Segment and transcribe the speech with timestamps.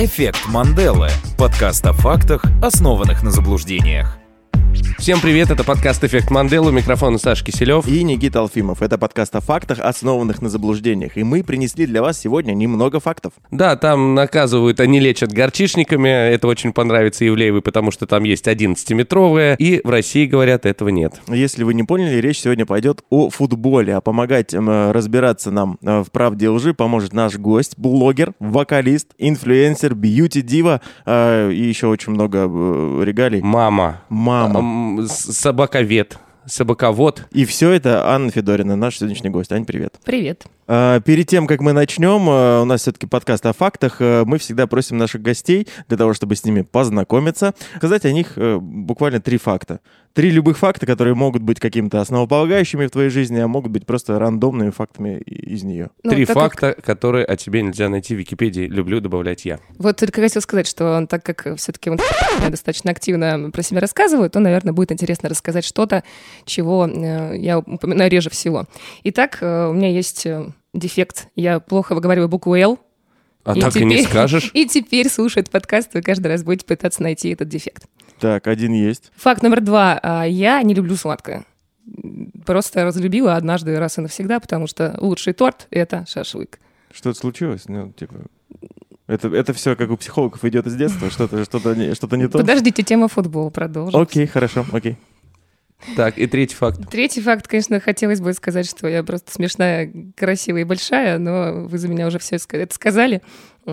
[0.00, 1.08] Эффект Манделы.
[1.36, 4.17] Подкаст о фактах, основанных на заблуждениях.
[4.98, 7.86] Всем привет, это подкаст «Эффект Манделы», у микрофона Саш Киселев.
[7.86, 8.82] И Никита Алфимов.
[8.82, 11.16] Это подкаст о фактах, основанных на заблуждениях.
[11.16, 13.32] И мы принесли для вас сегодня немного фактов.
[13.52, 19.54] Да, там наказывают, они лечат горчишниками, это очень понравится Ивлеевой, потому что там есть 11-метровые,
[19.56, 21.14] и в России, говорят, этого нет.
[21.28, 26.02] Если вы не поняли, речь сегодня пойдет о футболе, а помогать э, разбираться нам э,
[26.02, 32.12] в правде и лжи поможет наш гость, блогер, вокалист, инфлюенсер, бьюти-дива э, и еще очень
[32.12, 33.40] много э, регалий.
[33.42, 34.02] Мама.
[34.08, 34.87] Мама.
[34.88, 36.18] М, с- Собаковед.
[36.46, 37.26] Собаковод.
[37.30, 39.52] И все это Анна Федорина, наш сегодняшний гость.
[39.52, 39.96] Ань, привет.
[40.04, 40.44] Привет.
[40.70, 44.36] А, Перед тем, как мы начнем, э, у нас все-таки подкаст о фактах, э, мы
[44.36, 49.20] всегда просим наших гостей, для того, чтобы с ними познакомиться, сказать о них э, буквально
[49.20, 49.80] три факта.
[50.12, 54.18] Три любых факта, которые могут быть какими-то основополагающими в твоей жизни, а могут быть просто
[54.18, 55.88] рандомными фактами из нее.
[56.02, 58.66] Ну, Три так как- факта, которые о тебе нельзя найти в Википедии.
[58.66, 59.60] Люблю добавлять я.
[59.78, 61.98] вот только хотел сказать, что так как все-таки он
[62.50, 66.04] достаточно активно про себя рассказывает, то, наверное, будет интересно рассказать что-то,
[66.44, 68.66] чего я упоминаю реже всего.
[69.04, 70.26] Итак, у меня есть
[70.74, 71.28] дефект.
[71.34, 72.78] Я плохо выговариваю букву «Л»,
[73.44, 74.50] А И так и не теперь- скажешь.
[74.54, 77.84] и теперь слушает подкаст, вы каждый раз будете пытаться найти этот дефект.
[78.20, 79.10] Так, один есть.
[79.16, 79.98] Факт номер два.
[80.02, 81.46] А, Я не люблю сладкое.
[82.44, 86.58] Просто разлюбила однажды раз и навсегда, потому что лучший торт— это шашлык.
[86.92, 87.68] Что-то случилось?
[87.68, 88.16] Ну, типа...
[89.06, 92.38] Это, это все как у психологов идет из детства, что-то что не, что не то.
[92.38, 93.98] Подождите, тема футбол продолжим.
[93.98, 94.98] Окей, хорошо, окей.
[95.96, 96.80] Так, и третий факт.
[96.90, 101.78] Третий факт, конечно, хотелось бы сказать, что я просто смешная, красивая и большая, но вы
[101.78, 103.22] за меня уже все это сказали.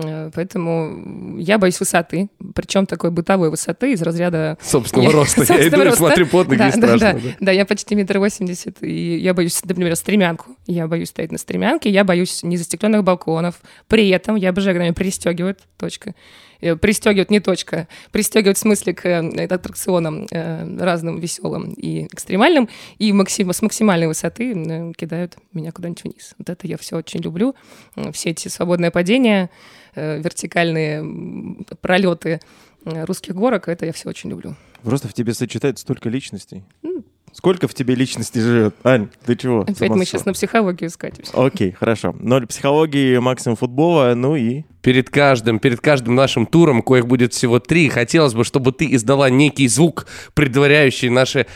[0.04, 4.58] Э, Поэтому я боюсь высоты, причем такой бытовой высоты из разряда...
[4.60, 5.44] Собственного Я- роста.
[5.54, 6.98] Я иду и смотрю под ноги, Да, да, страшно.
[6.98, 7.36] да, да.
[7.40, 10.56] да, я почти метр восемьдесят, и я боюсь, например, стремянку.
[10.66, 13.60] Я боюсь стоять на стремянке, я боюсь незастекленных балконов.
[13.88, 16.14] При этом я обожаю, когда меня пристегивают, точка.
[16.60, 22.68] Э, Пристегивают не точка, пристегивают в смысле к э, аттракционам э, разным веселым и экстремальным,
[22.98, 26.34] и максим- с максимальной высоты э, кидают меня куда-нибудь вниз.
[26.38, 27.54] Вот это я все очень люблю.
[28.12, 29.48] Все эти свободное падение, э,
[29.96, 32.40] вертикальные м, пролеты
[32.84, 34.54] э, русских горок, это я все очень люблю.
[34.82, 36.62] Просто в тебе сочетается столько личностей.
[37.32, 38.74] Сколько в тебе личностей живет?
[38.82, 39.60] Ань, ты чего?
[39.60, 41.32] Опять мы сейчас на психологию скатимся.
[41.34, 42.16] Окей, хорошо.
[42.18, 44.62] Ноль психологии, максимум футбола, ну и...
[44.80, 49.28] Перед каждым, перед каждым нашим туром, коих будет всего три, хотелось бы, чтобы ты издала
[49.28, 51.46] некий звук, предваряющий наши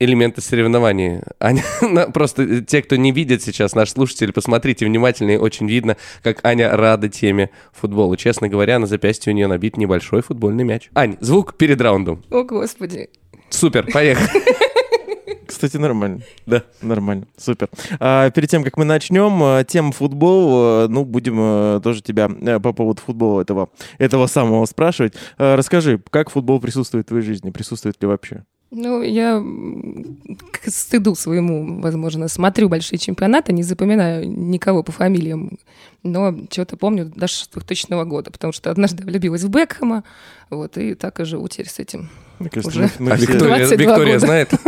[0.00, 1.20] элементы соревнований.
[1.38, 6.44] Аня, на- просто те, кто не видит сейчас, наш слушатель, посмотрите внимательнее, очень видно, как
[6.44, 8.16] Аня рада теме футбола.
[8.16, 10.90] Честно говоря, на запястье у нее набит небольшой футбольный мяч.
[10.94, 12.24] Ань, звук перед раундом.
[12.30, 13.10] О, Господи.
[13.50, 14.28] Супер, поехали.
[15.46, 16.20] Кстати, нормально.
[16.46, 16.62] Да.
[16.80, 17.68] Нормально, супер.
[17.98, 22.28] А, перед тем, как мы начнем, а, тема футбол, а, ну, будем тоже тебя
[22.60, 23.68] по поводу футбола этого,
[23.98, 25.14] этого самого спрашивать.
[25.38, 27.50] А, расскажи, как футбол присутствует в твоей жизни?
[27.50, 28.44] Присутствует ли вообще?
[28.72, 29.42] Ну, я
[30.52, 35.58] к стыду своему, возможно, смотрю большие чемпионаты, не запоминаю никого по фамилиям,
[36.04, 40.04] но что-то помню даже с 2000 года, потому что однажды влюбилась в Бекхэма,
[40.50, 42.08] вот, и так и живу теперь с этим.
[42.38, 42.90] Мне кажется, Уже.
[43.00, 44.18] мы- мы А все- Виктория, 22 Виктория года.
[44.26, 44.52] знает?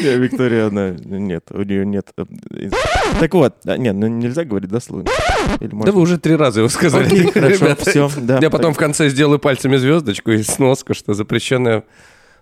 [0.00, 0.90] Не, Виктория, она...
[0.90, 2.10] Нет, у нее нет.
[2.16, 2.24] э,
[3.20, 5.10] Так вот, нет, ну нельзя говорить дословно.
[5.60, 7.30] Да вы уже три раза его сказали.
[7.32, 8.08] Хорошо, все.
[8.40, 11.82] Я потом в конце сделаю пальцами звездочку и сноску, что запрещенное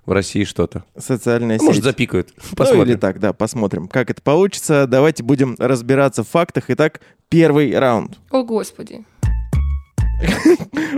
[0.06, 0.84] в России что-то.
[0.96, 1.84] Социальная Может, сеть.
[1.84, 2.28] запикают.
[2.36, 2.98] Ну или Посмотрим.
[2.98, 4.86] так, да, посмотрим, как это получится.
[4.86, 6.64] Давайте будем разбираться в фактах.
[6.68, 8.18] Итак, первый раунд.
[8.30, 9.04] О, Господи.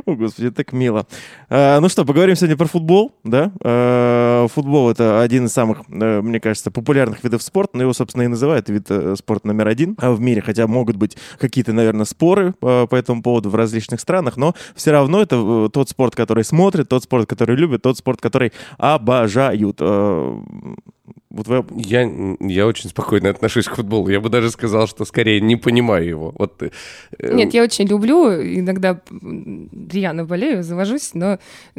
[0.06, 1.06] О, господи, так мило.
[1.48, 3.52] А, ну что, поговорим сегодня про футбол, да?
[3.62, 8.22] А, футбол— это один из самых, э, мне кажется, популярных видов спорта, но его, собственно,
[8.22, 12.04] и называют вид э, спорта номер один а, в мире, хотя могут быть какие-то, наверное,
[12.04, 16.44] споры по этому поводу в различных странах, но все равно это э, тот спорт, который
[16.44, 19.80] смотрит, тот спорт, который любит, тот спорт, который обожают.
[21.30, 21.64] Э, Вот вы...
[21.76, 24.08] Я, я очень спокойно отношусь к футболу.
[24.08, 26.34] Я бы даже сказал, что скорее не понимаю его.
[26.38, 26.70] Вот, э,
[27.34, 29.00] Нет, я очень люблю, иногда
[29.90, 31.38] рьяно болею, завожусь, но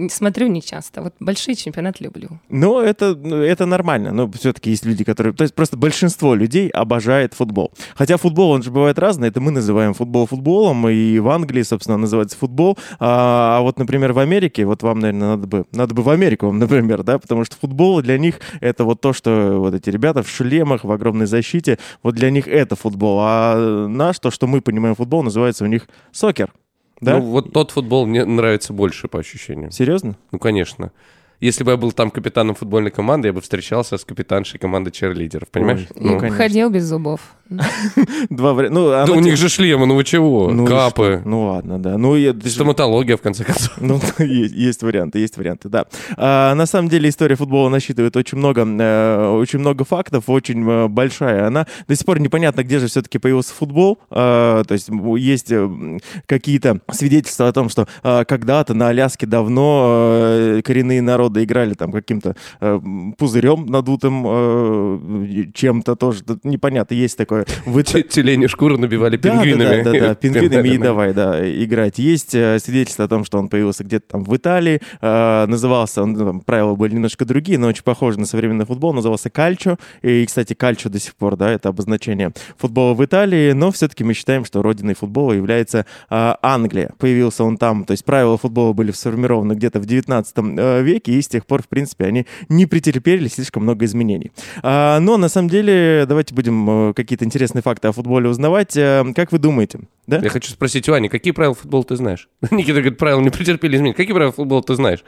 [0.10, 1.02] смотрю не часто.
[1.02, 2.30] Вот большие чемпионаты люблю.
[2.50, 4.12] Но это, ну, это нормально.
[4.12, 5.34] Но все-таки есть люди, которые...
[5.34, 7.72] То есть просто большинство людей обожает футбол.
[7.96, 9.30] Хотя футбол, он же бывает разный.
[9.30, 10.88] Это мы называем футбол футболом.
[10.90, 12.78] И в Англии, собственно, называется футбол.
[13.00, 15.66] А, а вот, например, в Америке, вот вам, наверное, надо бы...
[15.72, 17.18] Надо бы в Америку вам, например, да?
[17.18, 20.92] Потому что футбол для них это вот то, что вот эти ребята в шлемах, в
[20.92, 23.20] огромной защите, вот для них это футбол.
[23.22, 26.54] А наш, то, что мы понимаем футбол, называется у них сокер.
[27.02, 27.18] Да?
[27.18, 29.72] Ну, вот тот футбол мне нравится больше по ощущениям.
[29.72, 30.16] Серьезно?
[30.32, 30.92] Ну, конечно.
[31.40, 35.48] Если бы я был там капитаном футбольной команды, я бы встречался с капитаншей команды черлидеров,
[35.50, 35.88] понимаешь?
[35.96, 36.38] Ой, ну, И конечно.
[36.38, 37.22] ходил без зубов.
[38.30, 38.80] Два варианта.
[38.80, 40.52] Ну, Да у них же шлемы, ну вы чего?
[40.52, 41.22] Ну Капы.
[41.26, 41.98] Ну ладно, да.
[41.98, 42.16] Ну,
[42.46, 43.70] Стоматология, в конце концов.
[43.80, 45.86] Ну, есть, варианты, есть варианты, да.
[46.18, 50.88] А, на самом деле история футбола насчитывает очень много, э, очень много фактов, очень э,
[50.90, 51.48] большая.
[51.48, 53.98] Она до сих пор непонятно, где же все-таки появился футбол.
[54.12, 60.60] А, то есть есть э, какие-то свидетельства о том, что а, когда-то на Аляске давно
[60.64, 62.80] коренные народы играли там каким-то э,
[63.18, 66.24] пузырем надутым э, чем-то тоже.
[66.24, 67.46] Тут непонятно, есть такое.
[67.66, 69.84] В Ит- Тюлени шкуру набивали пингвинами.
[69.84, 72.00] Да, да, да, да, пингвинами и давай, да, играть.
[72.00, 74.82] Есть э, свидетельство о том, что он появился где-то там в Италии.
[75.02, 78.94] Э, назывался, он, ну, там, правила были немножко другие, но очень похожи на современный футбол.
[78.94, 79.78] Назывался кальчо.
[80.02, 83.52] И, кстати, кальчо до сих пор, да, это обозначение футбола в Италии.
[83.52, 86.92] Но все-таки мы считаем, что родиной футбола является э, Англия.
[86.98, 91.19] Появился он там, то есть правила футбола были сформированы где-то в 19 э, веке, и
[91.22, 94.32] с тех пор, в принципе, они не претерпели слишком много изменений.
[94.64, 98.76] А, но на самом деле, давайте будем э, какие-то интересные факты о футболе узнавать.
[98.78, 99.82] Э, Как вы думаете?
[100.08, 100.20] Да?
[100.20, 102.30] Я хочу спросить у Ани, какие правила футбола ты знаешь?
[102.52, 103.96] Никита говорит, правила не претерпели изменений.
[103.96, 105.04] Какие правила футбола ты знаешь?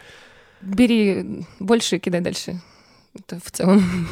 [0.61, 2.61] Бери больше и кидай дальше.
[3.13, 3.83] Это в целом.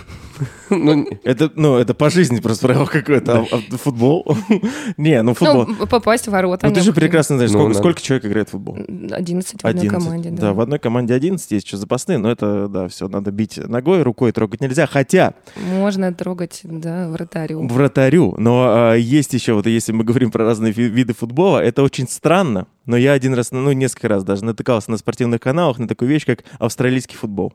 [0.70, 3.40] Ну, Это, ну, это по жизни просто правило какое-то.
[3.40, 4.26] а- а футбол?
[4.98, 5.66] Не, ну футбол.
[5.68, 6.68] Ну, попасть в ворота.
[6.68, 7.80] Ну ты же прекрасно знаешь, Ну, сколько, надо.
[7.80, 8.78] сколько человек играет в футбол.
[8.78, 9.90] 11 в одной 11.
[9.92, 10.42] команде, да.
[10.42, 10.54] да.
[10.54, 14.32] в одной команде 11 есть еще запасные, но это, да, все, надо бить ногой, рукой
[14.32, 14.86] трогать нельзя.
[14.86, 17.68] Хотя Можно трогать, да, вратарю.
[17.68, 21.82] вратарю, но а, есть еще, вот если мы говорим про разные ви- виды футбола, это
[21.84, 25.88] очень странно, но я один раз, ну, несколько раз даже натыкался на спортивных каналах на
[25.88, 27.54] такую вещь, как австралийский футбол.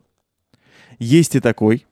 [0.98, 1.86] Есть и такой.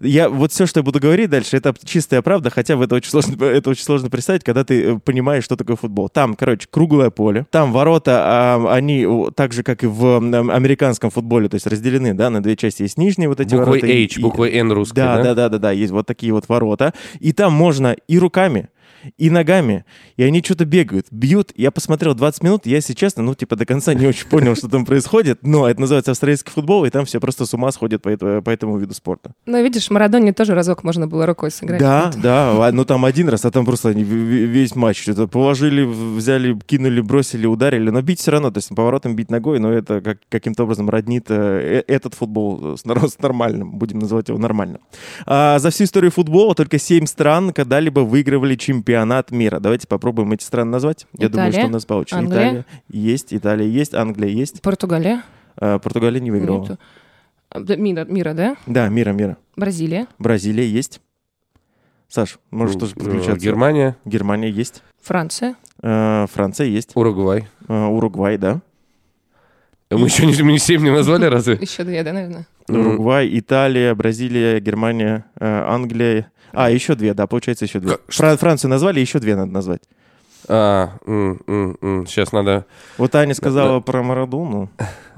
[0.00, 3.10] Я вот все, что я буду говорить дальше, это чистая правда, хотя в это очень
[3.10, 6.08] сложно, это очень сложно представить, когда ты э, понимаешь, что такое футбол.
[6.08, 9.06] Там, короче, круглое поле, там ворота, а, они
[9.36, 12.82] так же, как и в американском футболе, то есть разделены, да, на две части.
[12.82, 13.86] Есть нижние вот эти буквой ворота.
[13.86, 15.22] и- H, и- буквой N русской, да, да?
[15.22, 16.92] да, да, да, да, есть вот такие вот ворота.
[17.20, 18.70] И там можно и руками,
[19.18, 19.84] и ногами,
[20.16, 21.52] и они что-то бегают, бьют.
[21.56, 24.68] Я посмотрел 20 минут, я, если честно, ну, типа, до конца не очень понял, что
[24.68, 28.08] там происходит, но это называется австралийский футбол, и там все просто с ума сходят по,
[28.08, 29.32] это- по этому виду спорта.
[29.46, 31.80] Ну, видишь, Марадоне тоже разок можно было рукой сыграть.
[31.80, 35.82] Да, да, а, ну там один раз, а там просто они весь матч что-то положили,
[35.82, 40.00] взяли, кинули, бросили, ударили, но бить все равно, то есть поворотом бить ногой, но это
[40.00, 44.80] как, каким-то образом роднит э, э, этот футбол с, с нормальным, будем называть его нормальным.
[45.26, 48.91] А, за всю историю футбола только 7 стран когда-либо выигрывали чемпионат
[49.30, 49.60] мира.
[49.60, 51.06] Давайте попробуем эти страны назвать.
[51.16, 52.18] Я думаю, что у нас получится.
[52.18, 52.40] Англия.
[52.48, 55.22] Италия есть, Италия есть, Англия есть, Португалия.
[55.56, 56.62] А, Португалия не выиграла.
[56.62, 56.78] Нету.
[57.50, 58.56] А, Мира, мира, да?
[58.66, 59.36] Да, мира, мира.
[59.56, 60.06] Бразилия.
[60.18, 61.00] Бразилия есть.
[62.08, 63.36] Саш, можешь тоже э, подключаться.
[63.46, 64.82] Германия, Германия есть.
[65.00, 65.54] Франция.
[65.82, 66.90] Э, Франция есть.
[66.94, 67.48] Уругвай.
[67.68, 68.60] Э, Уругвай, да.
[69.90, 71.58] А Мы еще не, мы не 7 не назвали разве?
[71.60, 72.46] Еще две, да, наверное?
[72.68, 76.30] Уругвай, Италия, Бразилия, Германия, э, Англия.
[76.52, 77.92] А, еще две, да, получается еще две.
[77.92, 79.82] Как- Фра- Францию назвали, еще две надо назвать.
[80.48, 80.90] А,
[82.06, 82.66] сейчас надо...
[82.98, 84.68] Вот Аня сказала про Марадону.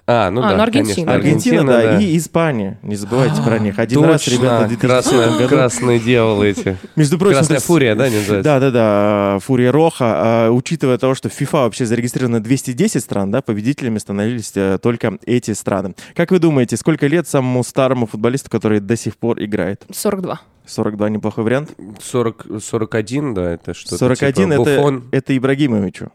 [0.06, 0.94] А, ну А, да, ну, Аргентина.
[1.06, 1.12] конечно.
[1.14, 2.78] Аргентина, да, и Испания.
[2.82, 3.78] Не забывайте про них.
[3.78, 5.48] Один раз, ребята, в 2000 красная, году.
[5.48, 6.76] красные дьяволы эти.
[6.94, 8.42] Между прочим, Красная есть- фурия, да, не называется?
[8.44, 10.04] Да, да, да, Фурия Роха.
[10.16, 15.16] А, Учитывая то, что в FIFA вообще зарегистрировано 210 стран, да, победителями становились э, только
[15.24, 15.94] эти страны.
[16.14, 19.84] Как вы думаете, сколько лет самому старому футболисту, который до сих пор играет?
[19.90, 20.38] 42.
[20.66, 21.70] 42 неплохой вариант.
[22.02, 25.04] 40, 41, да, это что-то 41 типа это, Буфон.
[25.12, 26.10] это Ибрагимовичу.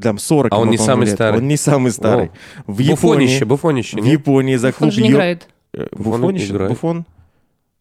[0.00, 1.14] Там 40 А он не самый лет.
[1.14, 1.40] старый?
[1.40, 2.30] Он не самый старый.
[2.66, 2.92] В Японии,
[3.26, 4.12] Буфонище, буфонище, в нет?
[4.20, 5.48] Японии за Он клуб же не играет.
[5.74, 6.70] Э, Буфон играет.
[6.70, 7.04] Буфон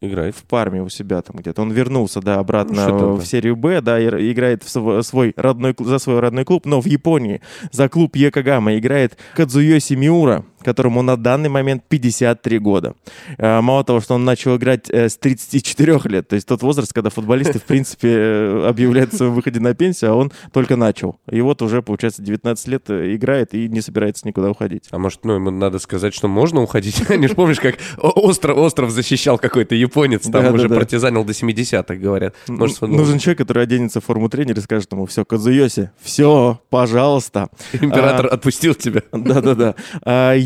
[0.04, 0.36] Играет.
[0.36, 1.62] в парме у себя там где-то.
[1.62, 5.76] Он вернулся, да, обратно Ну, в серию Б, да, и играет в св- свой родной,
[5.78, 7.40] за свой родной клуб, но в Японии
[7.72, 12.94] за клуб Якогама играет Кадзуёси Миура, которому на данный момент 53 года.
[13.38, 16.94] Э, Мало того, что он начал играть э, с 34 лет, то есть тот возраст,
[16.94, 21.20] когда футболисты, в принципе, э, объявляют о своем выходе на пенсию, а он только начал.
[21.30, 24.86] И вот уже, получается, 19 лет играет и не собирается никуда уходить.
[24.92, 27.10] А может, ну, ему надо сказать, что можно уходить?
[27.22, 32.36] Не ж помнишь, как остров, остров защищал какой-то японец, там уже партизанил до 70-х, говорят.
[32.48, 37.50] Нужен человек, который оденется в форму тренера и скажет ему, все, Кадзуёси, все, пожалуйста.
[37.74, 39.04] император А, отпустил тебя.
[39.12, 39.76] Да-да-да.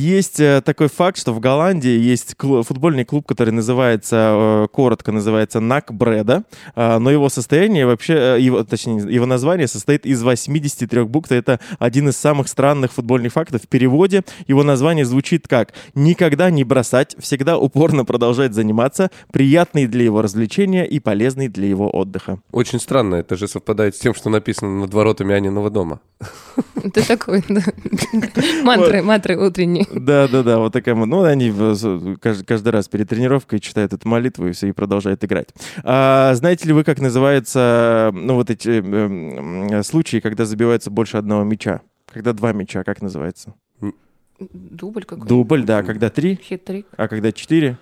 [0.05, 5.11] Есть э, такой факт, что в Голландии есть клу- футбольный клуб, который называется, э, коротко
[5.11, 6.43] называется НАК Бреда,
[6.75, 11.31] А, но его состояние вообще, э, его, точнее, его название состоит из 83 букв.
[11.31, 13.63] Это один из самых странных футбольных фактов.
[13.63, 20.03] В переводе его название звучит как «Никогда не бросать, всегда упорно продолжать заниматься, приятный для
[20.03, 22.37] его развлечения и полезный для его отдыха».
[22.51, 25.99] Очень странно, это же совпадает с тем, что написано над воротами Аниного дома.
[26.93, 27.61] Ты такой, да.
[28.63, 29.85] Мантры, мантры утренние.
[29.95, 30.95] Да, да, да, вот такая.
[30.95, 31.51] Ну, они
[32.21, 35.49] каждый, каждый раз перед тренировкой читают эту молитву и все, и продолжают играть.
[35.83, 41.43] А, знаете ли вы, как называются, ну, вот эти м, случаи, когда забивается больше одного
[41.43, 41.81] мяча?
[42.11, 43.53] Когда два мяча, как называется?
[44.39, 45.27] Дубль какой-то.
[45.29, 46.87] Дубль, да, когда три, Хитрик.
[46.97, 47.77] а когда четыре?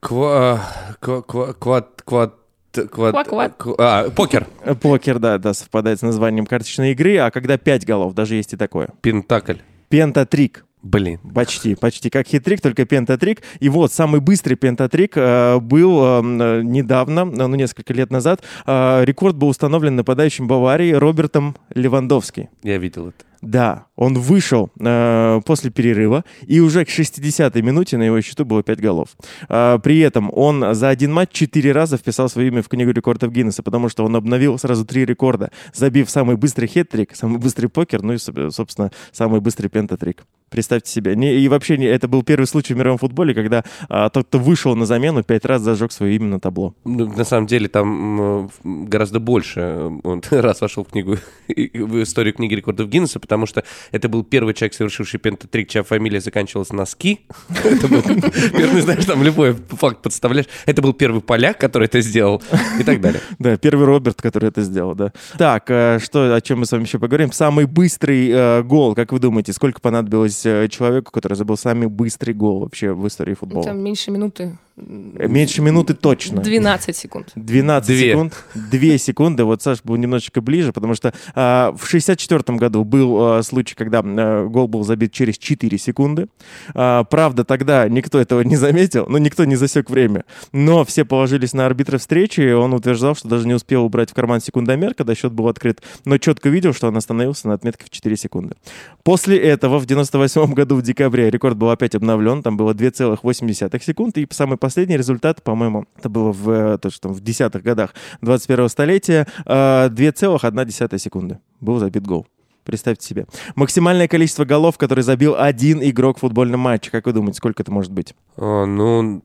[0.00, 0.60] Ква...
[1.00, 2.02] ква- ква- Квад...
[2.04, 2.34] Квад...
[2.72, 3.14] Квад...
[3.14, 3.54] Ква-квад.
[3.58, 4.46] ква- А, покер.
[4.62, 8.52] Э, Покер, да, да, совпадает с названием карточной игры, а когда пять голов, даже есть
[8.52, 8.88] и такое.
[9.00, 9.56] Пентакль.
[9.88, 10.64] Пентатрик.
[10.82, 11.18] Блин.
[11.34, 13.42] Почти, почти как хитрик, только пентатрик.
[13.60, 18.42] И вот самый быстрый пентатрик э, был э, м, недавно, ну, несколько лет назад.
[18.66, 22.48] Э, рекорд был установлен нападающим Баварии Робертом Левандовски.
[22.62, 23.24] Я видел это.
[23.40, 28.62] Да, он вышел э, после перерыва, и уже к 60-й минуте на его счету было
[28.64, 29.10] 5 голов.
[29.48, 33.32] Э, при этом он за один матч 4 раза вписал свое имя в книгу рекордов
[33.32, 38.02] Гиннесса, потому что он обновил сразу три рекорда, забив самый быстрый хет-трик, самый быстрый покер,
[38.02, 40.24] ну и, соб- собственно, самый быстрый пентатрик.
[40.50, 41.14] Представьте себе.
[41.16, 44.38] Не- и вообще не, это был первый случай в мировом футболе, когда а, тот, кто
[44.38, 46.74] вышел на замену, пять раз зажег свое имя на табло.
[46.84, 51.16] Ну, На самом деле там гораздо больше он раз вошел в книгу,
[51.48, 56.20] в историю книги рекордов Гиннесса, потому что это был первый человек, совершивший пентатрик, чья фамилия
[56.20, 57.20] заканчивалась на «ски».
[57.64, 60.46] Это был первый, знаешь, там любой факт подставляешь.
[60.66, 62.42] Это был первый поляк, который это сделал
[62.78, 63.20] и так далее.
[63.38, 65.12] Да, первый Роберт, который это сделал, да.
[65.36, 67.30] Так, э, что, о чем мы с вами еще поговорим?
[67.32, 72.32] Самый быстрый э, гол, как вы думаете, сколько понадобилось э, человеку, который забыл самый быстрый
[72.32, 73.64] гол вообще в истории футбола?
[73.64, 74.58] Там меньше минуты.
[74.78, 76.40] Э, Меньше минуты точно.
[76.40, 77.32] 12 секунд.
[77.34, 78.10] 12 Две.
[78.10, 78.44] секунд.
[78.54, 79.44] 2 секунды.
[79.44, 84.02] Вот Саш был немножечко ближе, потому что а, в 64 году был а, случай, когда
[84.04, 86.28] а, гол был забит через 4 секунды.
[86.74, 90.24] А, правда, тогда никто этого не заметил, ну, никто не засек время.
[90.52, 94.14] Но все положились на арбитра встречи, и он утверждал, что даже не успел убрать в
[94.14, 97.90] карман секундомер, когда счет был открыт, но четко видел, что он остановился на отметке в
[97.90, 98.54] 4 секунды.
[99.02, 104.18] После этого в 98 году в декабре рекорд был опять обновлен, там было 2,8 секунд,
[104.18, 107.94] и самый последний результат, по-моему, это было в, э, то, что там, в десятых годах
[108.22, 112.26] 21 столетия, э, 2,1 секунды был забит гол.
[112.68, 113.26] Представьте себе.
[113.54, 116.90] Максимальное количество голов, которые забил один игрок в футбольном матче.
[116.90, 118.14] Как вы думаете, сколько это может быть?
[118.36, 119.22] О, ну,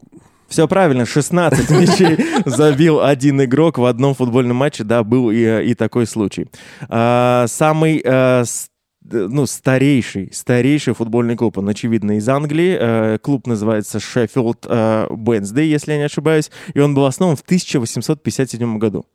[0.47, 4.85] Все правильно, 16 мячей забил один игрок в одном футбольном матче.
[4.85, 6.47] Да, был и, и такой случай.
[6.87, 8.43] А, самый а,
[9.09, 12.77] ну, старейший, старейший футбольный клуб, он, очевидно, из Англии.
[12.79, 16.51] Э, Клуб называется Sheffield э, Wednesday, если я не ошибаюсь.
[16.73, 19.05] И он был основан в 1857 году.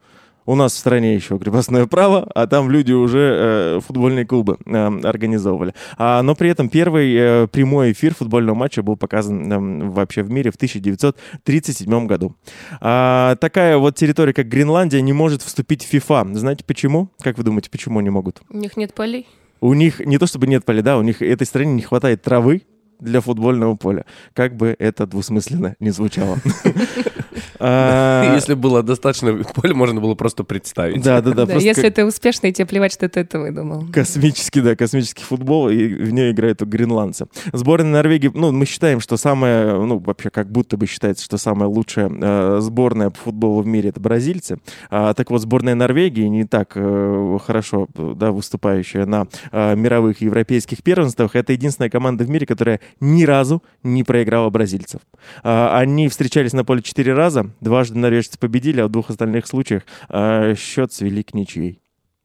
[0.49, 5.01] У нас в стране еще крепостное право, а там люди уже э, футбольные клубы э,
[5.05, 5.75] организовывали.
[5.99, 10.31] А, но при этом первый э, прямой эфир футбольного матча был показан э, вообще в
[10.31, 12.35] мире в 1937 году.
[12.81, 16.33] А, такая вот территория, как Гренландия, не может вступить в FIFA.
[16.33, 17.11] Знаете почему?
[17.21, 18.41] Как вы думаете, почему не могут?
[18.49, 19.27] У них нет полей.
[19.61, 22.63] У них не то чтобы нет поля, да, у них этой стране не хватает травы
[23.01, 24.05] для футбольного поля.
[24.35, 26.39] Как бы это двусмысленно не звучало.
[27.61, 31.03] А, если было достаточно поля, можно было просто представить.
[31.03, 31.55] Да, да, да.
[31.55, 33.87] Если как- ты успешный, тебе плевать, что ты это выдумал.
[33.93, 37.27] Космический, да, космический футбол, и в ней играют гренландцы.
[37.53, 41.69] Сборная Норвегии, ну, мы считаем, что самая, ну, вообще как будто бы считается, что самая
[41.69, 44.59] лучшая э, сборная по футболу в мире— это бразильцы.
[44.91, 50.25] А, так вот, сборная Норвегии не так э, хорошо, да, выступающая на э, мировых и
[50.25, 55.01] европейских первенствах, это единственная команда в мире, которая ни разу не проиграла бразильцев.
[55.43, 59.83] А, они встречались на поле четыре раза, дважды норвежцы победили, а в двух остальных случаях
[60.09, 61.81] э, счет свели к ничьей.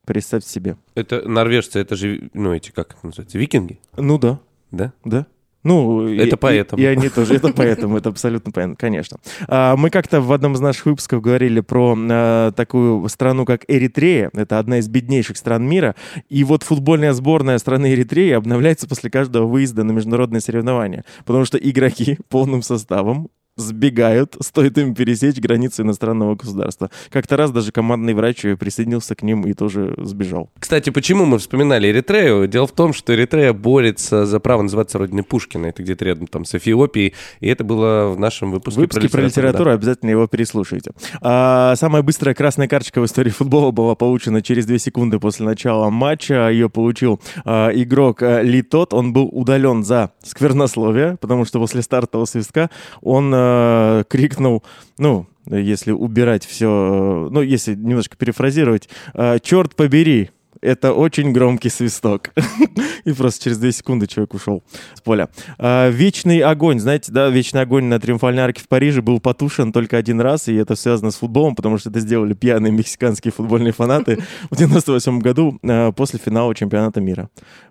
[0.05, 0.75] Представьте себе.
[0.95, 4.39] Это норвежцы, это же, ну, эти, как это называется, викинги, Ну да,
[4.71, 4.91] да?
[5.05, 5.25] да.
[5.65, 6.81] Ну, и- Это и- поэтому.
[6.81, 9.15] И, они тоже, это поэтому, это абсолютно понятно, конечно.
[9.47, 14.29] А, мы как-то в одном из наших выпусков говорили про а, такую страну, как Эритрея.
[14.33, 15.95] Это одна из беднейших стран мира.
[16.27, 21.05] И вот футбольная сборная страны Эритреи обновляется после каждого выезда на международные соревнования.
[21.23, 26.89] Потому что игроки полным составом сбегают, стоит им пересечь границы иностранного государства.
[27.09, 30.49] Как-то раз даже командный врач присоединился к ним и тоже сбежал.
[30.59, 32.47] Кстати, почему мы вспоминали Эритрею?
[32.47, 35.67] Дело в том, что Эритрея борется за право называться родиной Пушкина.
[35.67, 37.13] Это где-то рядом там с Эфиопией.
[37.39, 40.91] И это было в нашем выпуске, Выпуски про литературу обязательно его переслушайте.
[41.21, 45.89] А, самая быстрая красная карточка в истории футбола была получена через 2 секунды после начала
[45.89, 46.49] матча.
[46.49, 48.93] Ее получил а, игрок а, Литот.
[48.93, 52.69] Он был удален за сквернословие, потому что после стартового свистка
[53.01, 54.63] он а, крикнул,
[54.97, 60.31] ну, если убирать все, ну, если немножко перефразировать, а, черт побери,
[60.63, 62.31] Это очень громкий свисток.
[63.03, 65.27] И просто через 2 секунды человек ушел с поля.
[65.59, 66.79] А, вечный огонь.
[66.79, 70.55] Знаете, да, вечный огонь на Триумфальной арке в Париже был потушен только один раз, и
[70.55, 75.59] это связано с футболом, потому что это сделали пьяные мексиканские футбольные фанаты в 98 году
[75.63, 77.29] а, после финала чемпионата мира.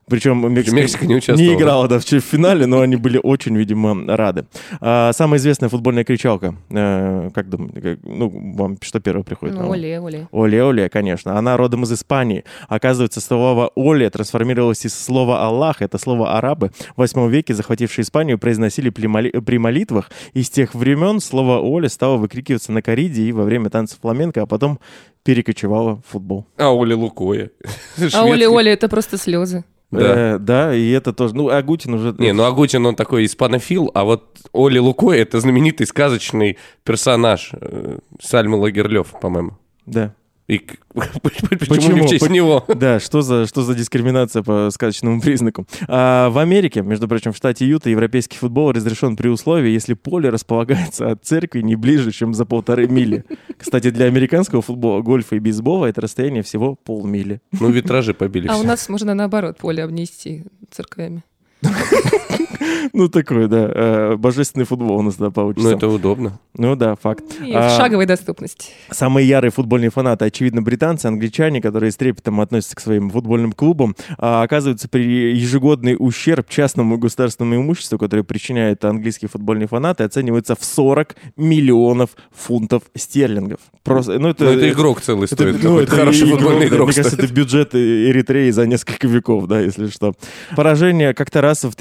[0.08, 4.16] Причем Мексика, Мексика не участвовала, Не играла да, в финале, но они были очень, видимо,
[4.16, 4.46] рады.
[4.80, 6.54] А, самая известная футбольная кричалка.
[6.70, 9.54] А, как думаете, ну, вам что первое приходит?
[9.54, 9.70] Ну, ум?
[9.70, 10.28] оле, оле.
[10.32, 11.38] Оле-оле, конечно.
[11.38, 12.44] Она родом из Испании.
[12.82, 15.82] Оказывается, слово «оле» трансформировалось из слова «Аллах».
[15.82, 20.10] Это слово арабы в 8 веке, захватившие Испанию, произносили при, моли- при молитвах.
[20.32, 24.42] И с тех времен слово «оле» стало выкрикиваться на кориде и во время танца фламенко,
[24.42, 24.80] а потом
[25.22, 26.44] перекочевало в футбол.
[26.58, 27.50] А Оли Лукоя.
[28.14, 29.62] А оле, оле, это просто слезы.
[29.92, 30.34] Да.
[30.34, 31.36] Э, да, и это тоже...
[31.36, 32.16] Ну, Агутин уже...
[32.18, 37.98] Не, ну Агутин, он такой испанофил, а вот Оли Лукой— это знаменитый сказочный персонаж э,
[38.20, 39.56] Сальмы Лагерлёв, по-моему.
[39.86, 40.16] Да.
[40.52, 40.76] И к-
[41.22, 42.62] почему, не в честь него?
[42.68, 45.66] Да, что за, что за дискриминация по сказочному признаку?
[45.88, 50.28] А, в Америке, между прочим, в штате Юта европейский футбол разрешен при условии, если поле
[50.28, 53.24] располагается от церкви не ближе, чем за полторы мили.
[53.56, 57.40] Кстати, для американского футбола, гольфа и бейсбола это расстояние всего полмили.
[57.58, 58.66] Ну, витражи побили А у все.
[58.66, 61.24] нас можно наоборот поле обнести церквями.
[62.92, 65.70] Ну, такой, да, э, божественный футбол у нас да, Ну, получится.
[65.74, 66.38] это удобно.
[66.56, 67.24] Ну да, факт.
[67.44, 68.70] И А, в шаговой доступности.
[68.90, 73.96] Самые ярые футбольные фанаты, очевидно, британцы, англичане, которые с трепетом относятся к своим футбольным клубам,
[74.18, 75.02] а, оказываются при
[75.36, 82.10] ежегодный ущерб частному и государственному имуществу, который причиняют английские футбольные фанаты, оценивается в 40 миллионов
[82.32, 83.60] фунтов стерлингов.
[83.82, 85.62] Просто, ну, это, Ну, это игрок целый это, стоит.
[85.62, 87.24] ну, это хороший игрок, футбольный игрок Мне кажется, стоит.
[87.30, 90.14] это бюджет Эритреи за несколько веков, да, если что.
[90.56, 91.74] Поражение как-то раз в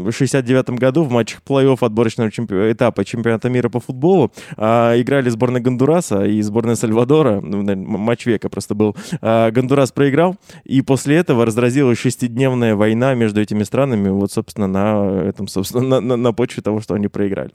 [0.00, 5.60] 1969 году в матчах плей-офф отборочного чемпи- этапа чемпионата мира по футболу а, играли сборная
[5.60, 7.40] Гондураса и сборная Сальвадора.
[7.40, 8.96] Ну, наверное, матч века просто был.
[9.20, 15.20] А, Гондурас проиграл, и после этого разразилась шестидневная война между этими странами, вот, собственно, на
[15.28, 17.50] этом, собственно, на, на- на почве того, что они проиграли.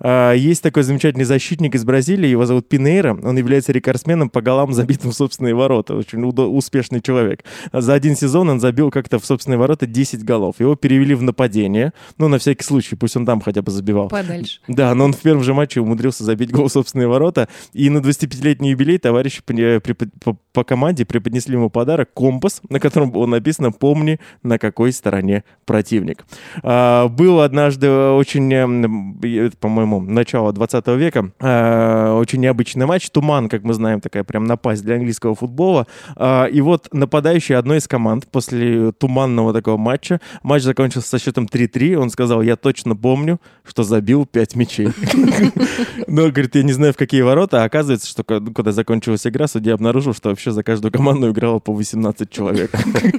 [0.00, 3.18] А, Есть такой замечательный защитник из Бразилии, его зовут Пинейра.
[3.22, 5.94] Он является рекордсменом по голам, забитым в собственные ворота.
[5.96, 7.44] Очень успешный человек.
[7.72, 10.56] За один сезон он забил как-то в собственные ворота 10 голов.
[10.60, 11.81] Его перевели в нападение.
[12.18, 14.08] Ну, на всякий случай, пусть он там хотя бы забивал.
[14.08, 14.60] Подальше.
[14.68, 17.48] Да, но он в первом же матче умудрился забить гол в собственные ворота.
[17.72, 20.10] И на 25-летний юбилей товарищи по, препод-
[20.52, 26.24] по- команде преподнесли ему подарок компас, на котором было написано «Помни, на какой стороне противник».
[26.62, 33.10] А, был однажды очень, это, по-моему, начало 20 века, а, очень необычный матч.
[33.10, 35.86] Туман, как мы знаем, такая прям напасть для английского футбола.
[36.16, 41.48] А, и вот нападающий одной из команд после туманного такого матча, матч закончился со счетом
[41.72, 44.88] 3-3, он сказал, я точно помню, что забил 5 мячей.
[46.06, 49.46] Но, говорит, я не знаю, в какие ворота, а оказывается, что ко- когда закончилась игра,
[49.48, 52.70] судья обнаружил, что вообще за каждую команду играло по 18 человек.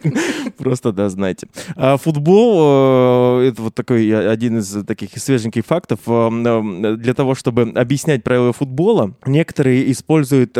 [0.57, 1.47] Просто, да, знаете.
[1.75, 5.99] А футбол, э, это вот такой один из таких свеженьких фактов.
[6.07, 10.57] Э, э, Для того, чтобы объяснять правила футбола, некоторые используют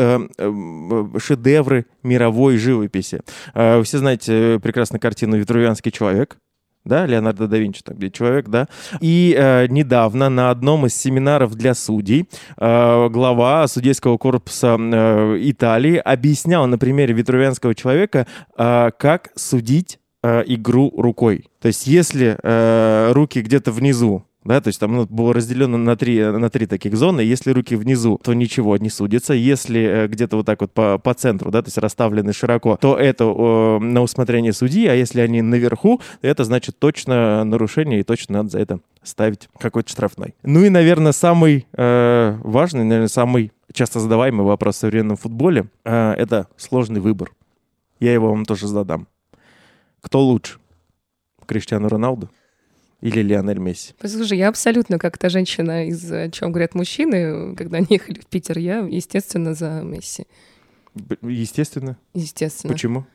[1.18, 3.22] шедевры мировой живописи.
[3.54, 6.38] Все знаете прекрасно картину «Витрувианский человек»,
[6.86, 8.68] да, Леонардо да Винчи, там, где человек, да.
[9.00, 15.98] И э, недавно на одном из семинаров для судей э, глава судейского корпуса э, Италии
[15.98, 21.46] объяснял на примере Витрувианского человека, э, как судить э, игру рукой.
[21.62, 25.96] То есть, если э, руки где-то внизу, да, то есть там ну, было разделено на
[25.96, 27.22] три, на три таких зоны.
[27.22, 29.34] Если руки внизу, то ничего не судится.
[29.34, 32.98] Если э, где-то вот так вот по, по центру, да, то есть расставлены широко, то
[32.98, 38.40] это э, на усмотрение судьи, а если они наверху, это значит точно нарушение и точно
[38.40, 40.36] надо за это ставить какой-то штрафной.
[40.44, 46.14] Ну и, наверное, самый э, важный, наверное, самый часто задаваемый вопрос в современном футболе э,
[46.14, 47.32] это сложный выбор.
[48.00, 49.08] Я его вам тоже задам.
[50.02, 50.60] Кто лучше?
[51.46, 52.30] Криштиану Роналду
[53.04, 53.94] или Лионель Месси?
[54.00, 58.26] Послушай, я абсолютно как та женщина, из о чем говорят мужчины, когда они ехали в
[58.28, 60.26] Питер, я, естественно, за Месси.
[61.22, 61.98] Естественно.
[62.14, 62.72] Естественно.
[62.72, 63.06] Почему?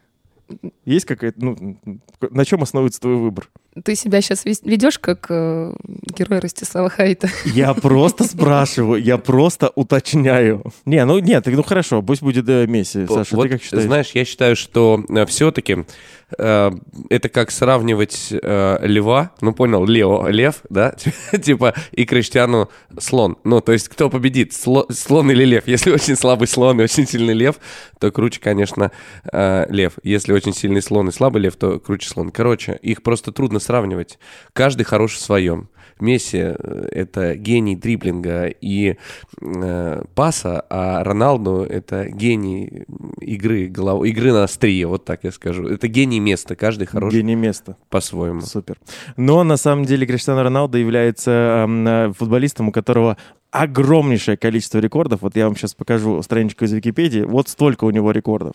[0.85, 1.79] Есть какая-то, ну,
[2.21, 3.51] на чем основывается твой выбор?
[3.85, 5.73] Ты себя сейчас ведешь как э,
[6.17, 7.29] герой Ростислава Хайта.
[7.45, 10.63] Я просто спрашиваю, я просто уточняю.
[10.85, 13.07] Не, ну нет, ну хорошо, пусть будет э, Месси.
[13.07, 13.85] Саша, вот, ты как считаешь?
[13.85, 15.85] знаешь, я считаю, что все-таки
[16.31, 20.95] это как сравнивать э, льва, ну понял, Лео, лев, да,
[21.43, 23.39] типа, и Криштиану слон.
[23.45, 25.67] Ну, то есть, кто победит, сло- слон или лев?
[25.67, 27.57] Если очень слабый слон и очень сильный лев,
[27.99, 28.93] то круче, конечно,
[29.33, 29.95] э, лев.
[30.03, 32.31] Если очень сильный слон и слабый лев, то круче слон.
[32.31, 34.19] Короче, их просто трудно сравнивать.
[34.55, 35.69] Каждый хорош в своем.
[36.01, 38.97] Месси э, это гений дриблинга и
[39.43, 42.85] э, паса, а Роналду это гений
[43.21, 44.07] игры, голов...
[44.07, 45.67] игры на острие, вот так я скажу.
[45.67, 47.77] Это гений места, каждый хорош Гений места.
[47.91, 48.41] по-своему.
[48.41, 48.79] Супер.
[49.17, 53.19] Но на самом деле Криштиано Роналдо является эм, э, футболистом, у которого
[53.51, 55.23] огромнейшее количество рекордов.
[55.23, 57.23] Вот я вам сейчас покажу страничку из Википедии.
[57.23, 58.55] Вот столько у него рекордов.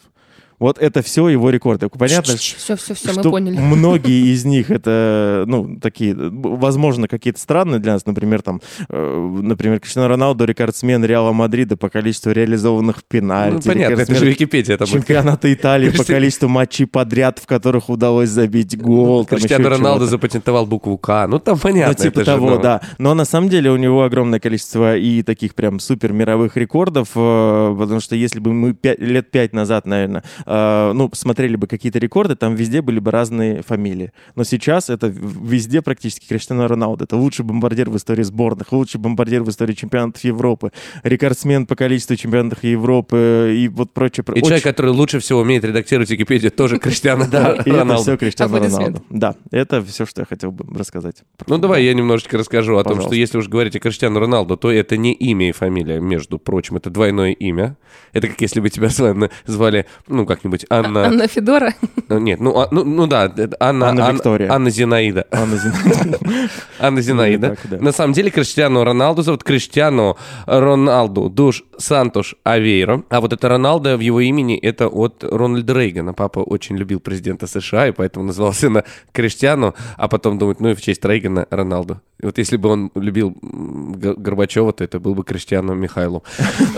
[0.59, 1.89] Вот это все его рекорды.
[1.89, 3.57] Понятно, Все, все, все, мы что поняли.
[3.59, 8.05] многие из них это, ну, такие, возможно, какие-то странные для нас.
[8.05, 13.67] Например, там, э, например, Криштиано Роналдо рекордсмен Реала Мадрида по количеству реализованных пенальти.
[13.67, 14.77] Ну, понятно, это рекордсмен же Википедия.
[14.77, 14.89] Будет.
[14.89, 19.25] Чемпионата Италии по Кристи- количеству матчей подряд, в которых удалось забить гол.
[19.25, 20.11] там Криштиано еще Роналдо чего-то.
[20.11, 21.27] запатентовал букву К.
[21.27, 21.95] Ну, там понятно.
[21.97, 22.81] Ну, типа это же, того, ну, да.
[22.97, 27.75] Но на самом деле у него огромное количество и таких прям супер мировых рекордов, э,
[27.79, 31.99] потому что если бы мы пя- лет пять назад, наверное, э, ну, смотрели бы какие-то
[31.99, 34.11] рекорды, там везде были бы разные фамилии.
[34.35, 37.05] Но сейчас это везде практически Криштиано Роналдо.
[37.05, 40.71] Это лучший бомбардир в истории сборных, лучший бомбардир в истории чемпионатов Европы,
[41.03, 44.23] рекордсмен по количеству чемпионатов Европы и вот прочее.
[44.35, 48.57] И человек, который лучше всего умеет редактировать Википедию, тоже Криштиано Да, и это все Криштиано
[48.57, 49.01] Аплодисменты.
[49.01, 49.03] Роналдо.
[49.09, 51.23] Да, это все, что я хотел бы рассказать.
[51.47, 54.71] Ну, давай я немножечко расскажу о том, что если уж говорить о Криштиану Роналду, то
[54.71, 57.77] это не имя и фамилия, между прочим, это двойное имя.
[58.11, 61.05] Это как если бы тебя звали, звали ну, как-нибудь Анна...
[61.05, 61.73] Анна Федора.
[62.09, 63.89] Ну, Нет, ну, а- ну, ну да, Анна...
[63.89, 64.51] Анна Ан- Виктория.
[64.51, 65.25] Анна Зинаида.
[65.31, 67.57] Анна Зин- Анна Зинаида.
[67.63, 67.77] да.
[67.79, 73.03] На самом деле Криштиану Роналду зовут Криштиану Роналду Душ Сантуш Авейро.
[73.09, 76.13] А вот это Роналдо в его имени это от Рональда Рейгана.
[76.13, 80.73] Папа очень любил президента США, и поэтому назвал сына Криштиану, а потом думает, ну и
[80.75, 81.99] в честь Рейгана Роналду.
[82.23, 86.23] Вот если бы он любил Горбачева, то это был бы Криштиану Михайлу.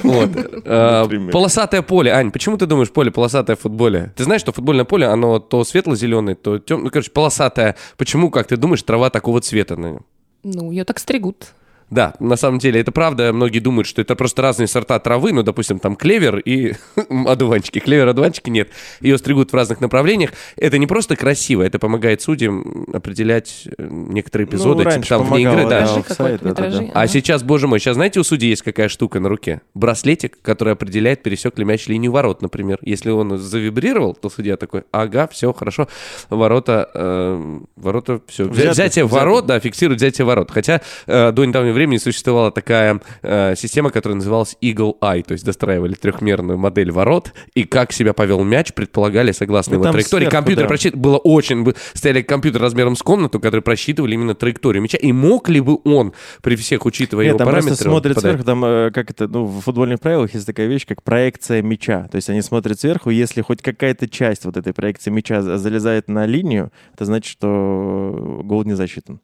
[0.04, 0.30] Вот.
[0.66, 1.32] Например.
[1.32, 2.12] Полосатое поле.
[2.12, 4.12] Ань, почему ты думаешь поле полосатое в футболе?
[4.16, 6.86] Ты знаешь, что футбольное поле, оно то светло-зеленое, то темное.
[6.86, 7.76] Ну, короче, полосатое.
[7.98, 10.06] Почему, как ты думаешь, трава такого цвета на нем?
[10.44, 11.54] Ну, ее так стригут.
[11.90, 13.32] Да, на самом деле это правда.
[13.32, 15.32] Многие думают, что это просто разные сорта травы.
[15.34, 16.74] Ну, допустим, там клевер и
[17.26, 17.80] одуванчики.
[17.80, 18.70] Клевер, одуванчики нет.
[19.02, 20.32] Ее стригут в разных направлениях.
[20.58, 24.84] Это не просто красиво, это помогает судьям определять э, некоторые эпизоды.
[24.84, 25.86] Ну, типа там вне игры, помогало, да.
[25.86, 26.00] да.
[26.00, 26.50] Офсайд, это да.
[26.50, 26.92] метражи.
[26.94, 27.08] А ага.
[27.08, 29.62] сейчас, боже мой, сейчас знаете, у судьи есть какая штука на руке?
[29.76, 32.80] Браслетик, который определяет, пересек ли мяч линию ворот, например.
[32.82, 35.88] Если он завибрировал, то судья такой, ага, все, хорошо,
[36.30, 38.46] ворота, э, ворота, все.
[38.46, 39.08] Взятие взято.
[39.08, 40.50] ворот, да, фиксирует взятие ворот.
[40.52, 45.46] Хотя э, до недавнего времени существовала такая э, система, которая называлась Eagle Eye, то есть
[45.46, 50.24] достраивали трехмерную модель ворот, и как себя повел мяч, предполагали, согласно Ну, его траектории.
[50.24, 50.74] сверху, Компьютер да.
[50.74, 51.72] просчит- было очень...
[51.94, 54.98] Стояли компьютер размером с комнату, которые просчитывали именно траекторию мяча.
[54.98, 57.70] И мог ли бы он, при всех учитывая Нет, его там параметры...
[57.70, 61.04] просто смотрят сверху, там, э, как это, ну, в футбольных правилах есть такая вещь, как
[61.04, 62.08] проекция мяча.
[62.10, 66.08] То есть они смотрят сверху, если хоть какая-то часть вот этой проекции мяча за- залезает
[66.10, 69.20] на линию, это значит, что гол не засчитан.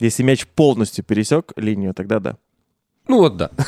[0.00, 2.36] Если мяч полностью пересек линию, тогда да.
[3.08, 3.50] Ну вот да.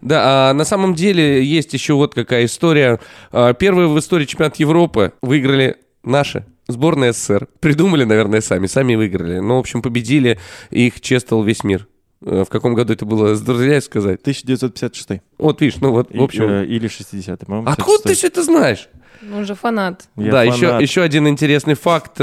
[0.00, 2.98] Да, а на самом деле есть еще вот какая история.
[3.32, 6.46] А, Первые в истории чемпионат Европы выиграли наши.
[6.68, 7.48] Сборная СССР.
[7.60, 8.66] Придумали, наверное, сами.
[8.66, 9.40] Сами выиграли.
[9.40, 10.38] Ну, в общем, победили.
[10.70, 11.86] Их чествовал весь мир.
[12.24, 14.20] Э, В каком году это было, затрудняюсь сказать.
[14.22, 15.20] 1956.
[15.36, 16.44] Вот видишь, ну вот, в общем...
[16.48, 17.68] э, или 60 по-моему.
[17.68, 18.18] Откуда ты 56.
[18.18, 18.88] все это знаешь?
[19.20, 20.08] Ну, он же фанат.
[20.16, 20.80] Я да, еще, фанат.
[20.82, 22.18] еще один интересный факт.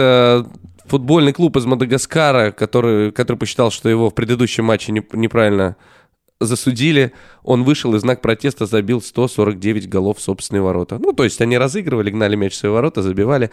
[0.88, 5.76] Футбольный клуб из Мадагаскара, который, который посчитал, что его в предыдущем матче не- неправильно
[6.40, 10.98] засудили, он вышел и в знак протеста забил 149 голов в собственные ворота.
[11.00, 13.50] Ну, то есть они разыгрывали, гнали мяч в свои ворота, забивали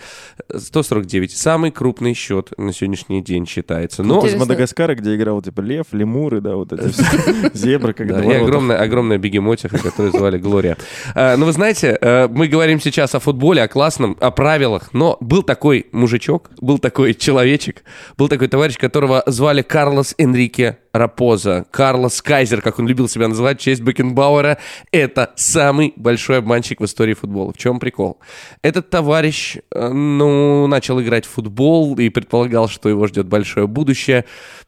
[0.55, 1.31] 149.
[1.33, 4.03] Самый крупный счет на сегодняшний день считается.
[4.03, 4.35] Но Из.
[4.35, 7.05] Мадагаскара, где играл типа лев, лемуры, да, вот эти все.
[7.55, 10.77] зебры, как и огромная, огромная бегемотиха, которую звали Глория.
[11.15, 15.17] А, Ну, вы знаете, э, мы говорим сейчас о футболе, о классном, о правилах, но
[15.21, 17.85] был такой мужичок, был такой человечек,
[18.19, 21.67] был такой товарищ, которого звали Карлос Энрике Рапоза.
[21.73, 24.59] Карлос Кайзер, как он любил себя называть, честь Бекенбауэра.
[24.93, 27.53] Это самый большой обманщик в истории футбола.
[27.53, 28.21] В чем прикол?
[28.63, 34.25] Этот товарищ, э, ну, начал играть в футбол и предполагал, что его ждет большое будущее.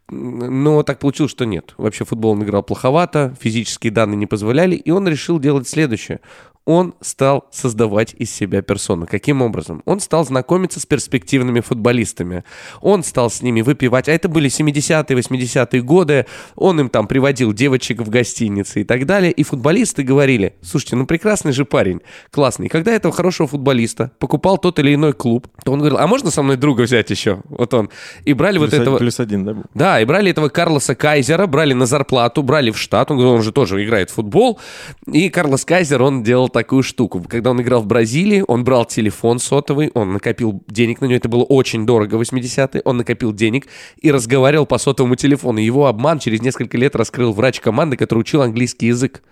[0.08, 1.74] Но так получилось, что нет.
[1.78, 6.18] Вообще футбол он играл плоховато, физические данные не позволяли, и он решил делать следующее.
[6.66, 9.06] Он стал создавать из себя персону.
[9.06, 9.82] Каким образом?
[9.84, 12.42] Он стал знакомиться с перспективными футболистами.
[12.80, 14.08] Он стал с ними выпивать.
[14.08, 16.26] А это были 70-е, 80-е годы.
[16.56, 19.30] Он им там приводил девочек в гостиницы и так далее.
[19.30, 22.00] И футболисты говорили, слушайте, ну прекрасный же парень,
[22.32, 22.66] классный.
[22.66, 26.32] И когда этого хорошего футболиста покупал тот или иной клуб, то он говорил, а можно
[26.32, 27.42] со мной друга взять еще?
[27.44, 27.90] Вот он.
[28.24, 28.96] И брали вот Плюс этого...
[28.96, 29.56] один- Плюс один, да?
[29.74, 33.52] Да, и брали этого Карлоса Кайзера, брали на зарплату, брали в штат, он, он же
[33.52, 34.58] тоже играет в футбол,
[35.06, 37.22] и Карлос Кайзер, он делал такую штуку.
[37.28, 41.28] Когда он играл в Бразилии, он брал телефон сотовый, он накопил денег на него, это
[41.28, 43.66] было очень дорого в 80-е, он накопил денег
[44.00, 45.58] и разговаривал по сотовому телефону.
[45.58, 49.22] Его обман через несколько лет раскрыл врач команды, который учил английский язык.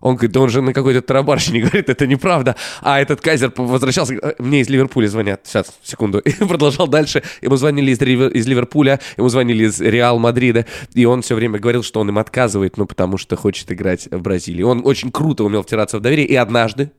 [0.00, 2.56] Он говорит, да он же на какой-то тарабарщине говорит, это неправда.
[2.82, 6.18] А этот Кайзер возвращался, мне из Ливерпуля звонят, сейчас, секунду.
[6.24, 7.22] И продолжал дальше.
[7.42, 10.66] Ему звонили из, из Ливерпуля, ему звонили из Реал Мадрида.
[10.94, 14.20] И он все время говорил, что он им отказывает, ну, потому что хочет играть в
[14.20, 14.62] Бразилии.
[14.62, 16.26] Он очень круто умел втираться в доверие.
[16.26, 16.90] И однажды,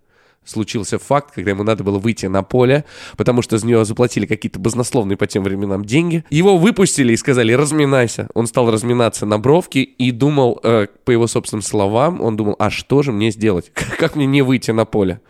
[0.43, 4.59] случился факт, когда ему надо было выйти на поле, потому что за него заплатили какие-то
[4.59, 6.23] баснословные по тем временам деньги.
[6.29, 8.27] Его выпустили и сказали «разминайся».
[8.33, 12.69] Он стал разминаться на бровке и думал, э, по его собственным словам, он думал, а
[12.69, 13.71] что же мне сделать?
[13.97, 15.21] Как мне не выйти на поле?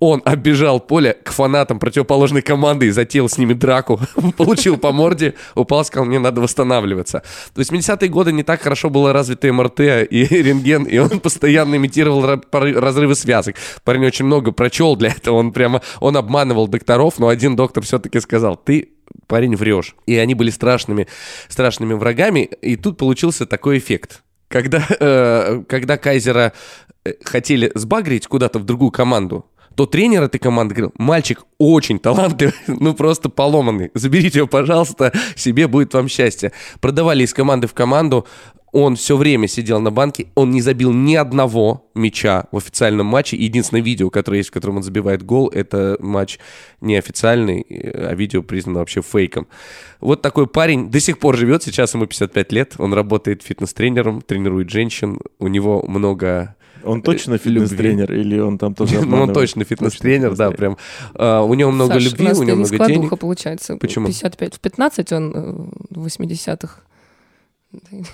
[0.00, 4.00] Он оббежал поле к фанатам противоположной команды и затеял с ними драку.
[4.36, 7.22] Получил по морде, упал, сказал, мне надо восстанавливаться.
[7.54, 12.40] В 80-е годы не так хорошо было развито МРТ и рентген, и он постоянно имитировал
[12.50, 13.56] разрывы связок.
[13.84, 18.20] Парень очень много прочел для этого, он прямо, он обманывал докторов, но один доктор все-таки
[18.20, 18.88] сказал, ты
[19.26, 19.94] парень врешь.
[20.06, 21.08] И они были страшными,
[21.48, 24.22] страшными врагами, и тут получился такой эффект.
[24.48, 26.52] Когда, э, когда Кайзера
[27.04, 32.54] э, хотели сбагрить куда-то в другую команду, то тренер этой команды говорил, мальчик очень талантливый,
[32.66, 36.52] ну просто поломанный, заберите его, пожалуйста, себе будет вам счастье.
[36.80, 38.26] Продавали из команды в команду,
[38.72, 43.36] он все время сидел на банке, он не забил ни одного мяча в официальном матче.
[43.36, 46.38] Единственное видео, которое есть, в котором он забивает гол, это матч
[46.80, 49.48] неофициальный, а видео признано вообще фейком.
[50.00, 54.70] Вот такой парень до сих пор живет, сейчас ему 55 лет, он работает фитнес-тренером, тренирует
[54.70, 60.34] женщин, у него много он точно фитнес-тренер или он там тоже Ну, он точно фитнес-тренер,
[60.36, 60.76] да, прям.
[61.14, 63.18] А, у него много любви, у него много денег.
[63.18, 63.76] получается.
[63.76, 64.06] Почему?
[64.06, 64.54] 55.
[64.54, 65.52] В 15 он э,
[65.90, 66.80] в 80-х.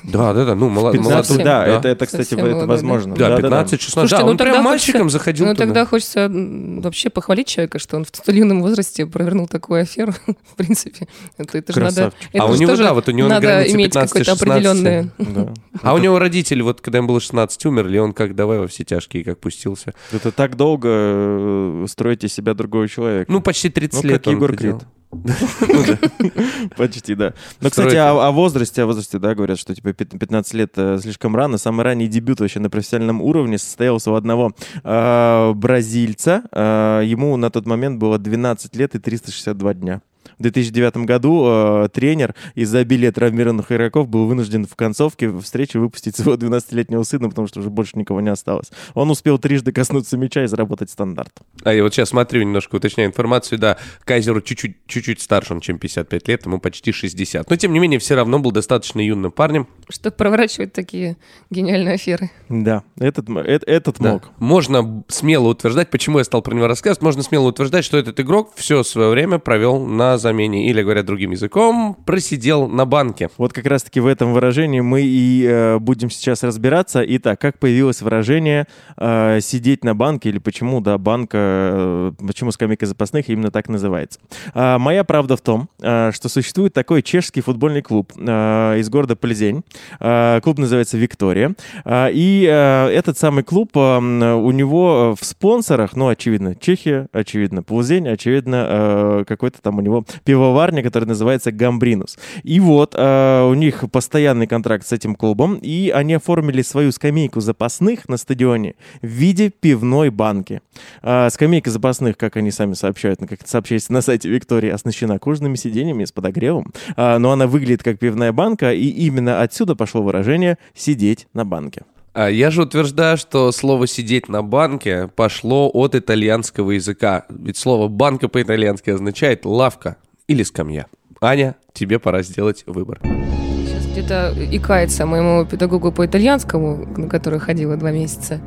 [0.05, 2.69] Да, да, да, ну, молод, 15, молодой, да, да, это, это кстати, Совсем это молодой,
[2.69, 3.14] возможно.
[3.14, 5.64] Да, 15-16, да, ну, он прям мальчиком заходил Ну, туда.
[5.64, 10.57] тогда хочется вообще похвалить человека, что он в столь юном возрасте провернул такую аферу, в
[10.57, 11.09] принципе.
[11.38, 12.12] Это, это же надо...
[12.35, 15.11] Это а у него, да, вот у него надо иметь какое-то определенное...
[15.19, 15.55] Да.
[15.83, 18.83] А у него родители, вот когда ему было 16, умерли, он как давай во все
[18.83, 19.95] тяжкие, как пустился.
[20.11, 23.31] Это так долго э, строите себя другого человека.
[23.31, 24.77] Ну, почти 30 ну, лет как Егор Крид.
[25.24, 27.35] Ну Почти, да.
[27.61, 31.59] Но, кстати, о возрасте, о возрасте, да, говорят, что типа 15 лет э, слишком рано.
[31.59, 34.52] Самый ранний дебют вообще на профессиональном уровне состоялся у одного
[34.85, 36.42] э, бразильца.
[36.52, 40.02] Э, ему на тот момент было 12 лет и 362 дня.
[40.38, 46.16] В 2009 году э, тренер из-за обилия травмированных игроков был вынужден в концовке встречи выпустить
[46.16, 48.70] своего 12-летнего сына, потому что уже больше никого не осталось.
[48.94, 51.33] Он успел трижды коснуться мяча и заработать стандарт.
[51.64, 53.59] А я вот сейчас смотрю, немножко уточняю информацию.
[53.59, 57.49] Да, Кайзеру чуть-чуть, чуть-чуть старше, он, чем 55 лет, ему почти 60.
[57.49, 59.66] Но, тем не менее, все равно был достаточно юным парнем.
[59.88, 61.16] Чтобы проворачивать такие
[61.51, 62.31] гениальные аферы.
[62.51, 64.12] Да, этот, этот, этот да.
[64.12, 64.31] мог.
[64.38, 68.53] Можно смело утверждать, почему я стал про него рассказывать, можно смело утверждать, что этот игрок
[68.55, 73.31] все свое время провел на замене, или, говоря другим языком, просидел на банке.
[73.39, 77.05] Вот как раз-таки в этом выражении мы и э, будем сейчас разбираться.
[77.07, 82.87] Итак, как появилось выражение э, «сидеть на банке» или почему, да, банка, э, почему скамейка
[82.87, 84.19] запасных именно так называется.
[84.53, 89.15] Э, моя правда в том, э, что существует такой чешский футбольный клуб э, из города
[89.15, 89.62] Плезень.
[90.01, 91.55] Э, клуб называется «Виктория».
[91.85, 97.62] Э, и э, этот самый клуб, э, у него в спонсорах, ну, очевидно, Чехия, очевидно,
[97.62, 102.18] Плезень, очевидно, э, какой-то там у него пивоварня, которая называется Гамбринус.
[102.42, 107.40] И вот э, у них постоянный контракт с этим клубом, и они оформили свою скамейку
[107.40, 110.61] запасных на стадионе в виде пивной банки.
[111.02, 115.57] Э, скамейка запасных, как они сами сообщают, как это сообщается на сайте Виктории, оснащена кожаными
[115.57, 120.59] сиденьями с подогревом, э, но она выглядит как пивная банка, и именно отсюда пошло выражение
[120.74, 121.83] «сидеть на банке».
[122.16, 127.26] А я же утверждаю, что слово «сидеть на банке» пошло от итальянского языка.
[127.29, 129.98] Ведь слово «банка» по-итальянски означает «лавка»
[130.29, 130.87] или «скамья».
[131.21, 133.01] Аня, тебе пора сделать выбор.
[133.03, 138.41] Сейчас где-то икается моему педагогу по итальянскому, на который ходила два месяца.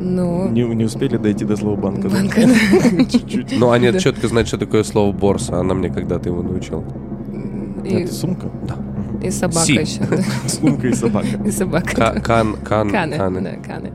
[0.00, 0.48] Ну...
[0.48, 2.08] Не, не успели дойти до слова банка.
[2.08, 3.04] Банка, да.
[3.04, 3.58] Чуть-чуть.
[3.58, 5.58] Ну, Аня четко знает, что такое слово борса.
[5.58, 6.84] Она мне когда-то его научила.
[7.84, 8.50] Это сумка?
[8.66, 8.76] Да.
[9.26, 10.02] И собака еще.
[10.46, 11.28] Сумка и собака.
[11.44, 12.20] И собака.
[12.20, 13.60] Кан, кан, каны.
[13.62, 13.92] Каны.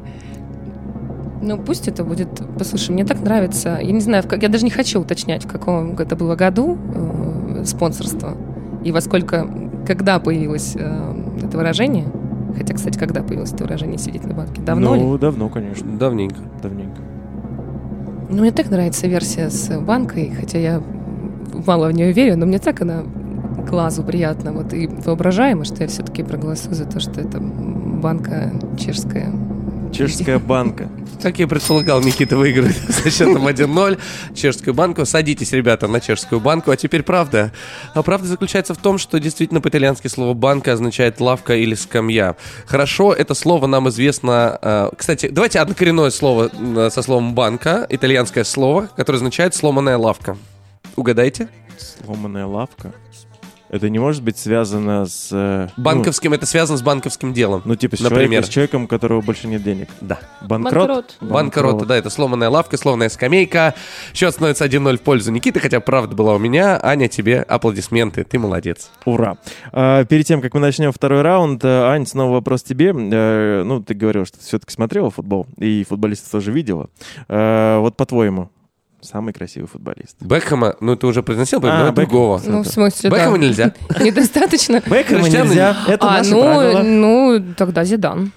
[1.41, 2.29] Ну, пусть это будет...
[2.57, 3.79] Послушай, мне так нравится.
[3.81, 7.63] Я не знаю, как, я даже не хочу уточнять, в каком это было году э,
[7.65, 8.35] спонсорство
[8.83, 9.47] и во сколько,
[9.85, 12.05] когда появилось э, это выражение.
[12.57, 14.61] Хотя, кстати, когда появилось это выражение «сидеть на банке»?
[14.61, 15.19] Давно Ну, ли?
[15.19, 15.97] давно, конечно.
[15.97, 16.39] Давненько.
[16.63, 17.01] Давненько.
[18.29, 20.81] Ну, мне так нравится версия с банкой, хотя я
[21.65, 23.03] мало в нее верю, но мне так она
[23.69, 29.31] глазу приятно вот и воображаемо, что я все-таки проголосую за то, что это банка чешская,
[29.95, 30.89] Чешская банка.
[31.21, 33.97] Как я и предполагал, Никита выиграет со счетом 1-0
[34.35, 35.05] чешскую банку.
[35.05, 36.71] Садитесь, ребята, на чешскую банку.
[36.71, 37.53] А теперь правда.
[37.93, 42.35] А правда заключается в том, что действительно по-итальянски слово «банка» означает «лавка» или «скамья».
[42.65, 44.59] Хорошо, это слово нам известно...
[44.61, 50.37] э, Кстати, давайте однокоренное слово э, со словом «банка», итальянское слово, которое означает «сломанная лавка».
[50.97, 51.47] Угадайте?
[51.77, 52.91] Сломанная лавка.
[53.75, 55.29] Это не может быть связано с...
[55.31, 57.61] э, ну, Банковским, это связано с банковским делом.
[57.65, 58.25] Ну, типа с, Например.
[58.25, 59.89] человеком, с человеком, у которого больше нет денег.
[59.99, 60.19] Да.
[60.41, 60.87] Банкрот?
[60.87, 61.17] Банкрот.
[61.19, 63.75] Банкрота, да, это сломанная лавка, сломанная скамейка.
[64.13, 66.79] Счет становится 1-0 в пользу Никиты, хотя правда была у меня.
[66.81, 68.91] Аня, тебе аплодисменты, ты молодец.
[69.03, 69.37] Ура.
[69.73, 72.93] А, перед тем, как мы начнем второй раунд, э, Ань, снова вопрос тебе.
[72.95, 76.89] Э, ну, ты говорил, что ты все-таки смотрела футбол, и футболистов тоже видела.
[77.27, 78.49] Вот по-твоему,
[79.05, 80.17] самый красивый футболист?
[80.21, 81.95] Бекхэма, ну ты уже произносил, А, Бекхэм.
[81.95, 82.41] другого.
[82.45, 83.15] Ну, в смысле, да.
[83.17, 83.73] Бекхэма нельзя.
[84.01, 84.81] Недостаточно.
[84.85, 85.77] Бекхэма нельзя.
[85.87, 86.81] Это А, ну, правила.
[86.83, 88.31] ну, тогда Зидан.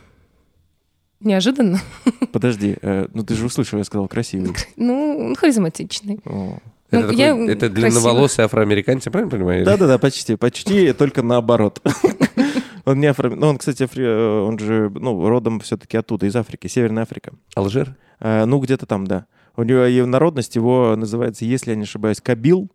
[1.20, 1.80] Неожиданно.
[2.32, 4.54] Подожди, э, ну ты же услышал, я сказал красивый.
[4.76, 6.20] Ну, он харизматичный.
[6.24, 6.58] О.
[6.90, 9.64] Это, Ну, такой- я это длинноволосый афроамериканец, я правильно понимаю?
[9.64, 11.82] Да-да-да, почти, почти, только наоборот.
[12.86, 13.28] Он не афро...
[13.28, 17.32] Ну, он, кстати, афри- э, он же, ну, родом все-таки оттуда, из Африки, Северная Африка.
[17.54, 17.94] Алжир?
[18.18, 19.26] Э, Ну, где-то там, да.
[19.58, 22.70] У него и народность его называется, если я не ошибаюсь, Кабил.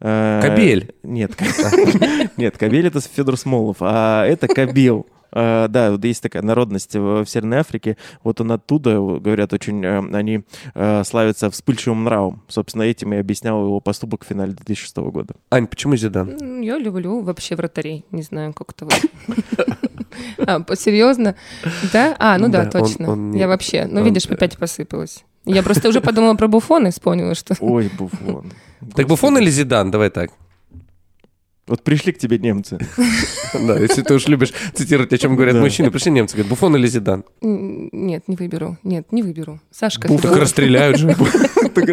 [0.00, 0.94] Э, Кабель?
[1.02, 1.32] Нет.
[2.36, 5.08] Нет, Кабель это Федор Смолов, а это Кабил.
[5.32, 7.96] Э, Да, вот есть такая народность в в Северной Африке.
[8.22, 10.44] Вот он оттуда, говорят, очень э, они
[10.76, 12.44] э, славятся вспыльчивым нравом.
[12.46, 15.34] Собственно, этим и объяснял его поступок в финале 2006 года.
[15.50, 16.62] Ань, почему Зидан?
[16.62, 18.04] Я люблю вообще вратарей.
[18.12, 18.86] Не знаю, как это.
[20.38, 21.36] А, серьезно?
[21.92, 22.16] Да?
[22.18, 23.36] А, ну да, точно.
[23.36, 25.24] Я вообще, ну видишь, опять посыпалась.
[25.44, 27.54] Я просто уже подумала про Буфона и вспомнила, что...
[27.60, 28.52] Ой, Буфон.
[28.94, 29.90] Так Буфон или Зидан?
[29.90, 30.30] Давай так.
[31.68, 32.78] Вот пришли к тебе немцы.
[33.54, 36.86] Да, если ты уж любишь цитировать, о чем говорят мужчины, пришли немцы, говорят, Буфон или
[36.86, 37.24] Зидан?
[37.40, 38.76] Нет, не выберу.
[38.82, 39.58] Нет, не выберу.
[39.70, 40.06] Сашка.
[40.22, 41.16] Так расстреляют же.
[41.74, 41.86] Так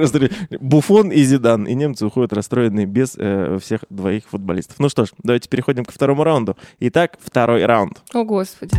[0.59, 1.63] Буфон и Зидан.
[1.63, 4.79] И немцы уходят расстроенные без э, всех двоих футболистов.
[4.79, 6.57] Ну что ж, давайте переходим ко второму раунду.
[6.81, 8.01] Итак, второй раунд.
[8.13, 8.75] О, Господи.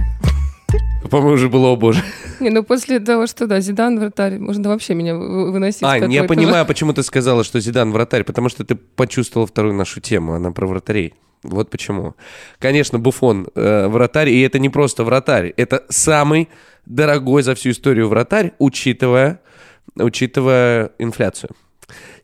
[1.10, 2.02] По-моему, уже было, о боже.
[2.40, 5.82] Не, ну после того, что, да, Зидан вратарь, можно вообще меня вы- выносить.
[5.82, 10.00] Ань, я понимаю, почему ты сказала, что Зидан вратарь, потому что ты почувствовала вторую нашу
[10.00, 11.14] тему, она про вратарей.
[11.42, 12.14] Вот почему.
[12.58, 16.48] Конечно, Буфон э, вратарь, и это не просто вратарь, это самый
[16.86, 19.40] дорогой за всю историю вратарь, учитывая,
[19.96, 21.50] учитывая инфляцию.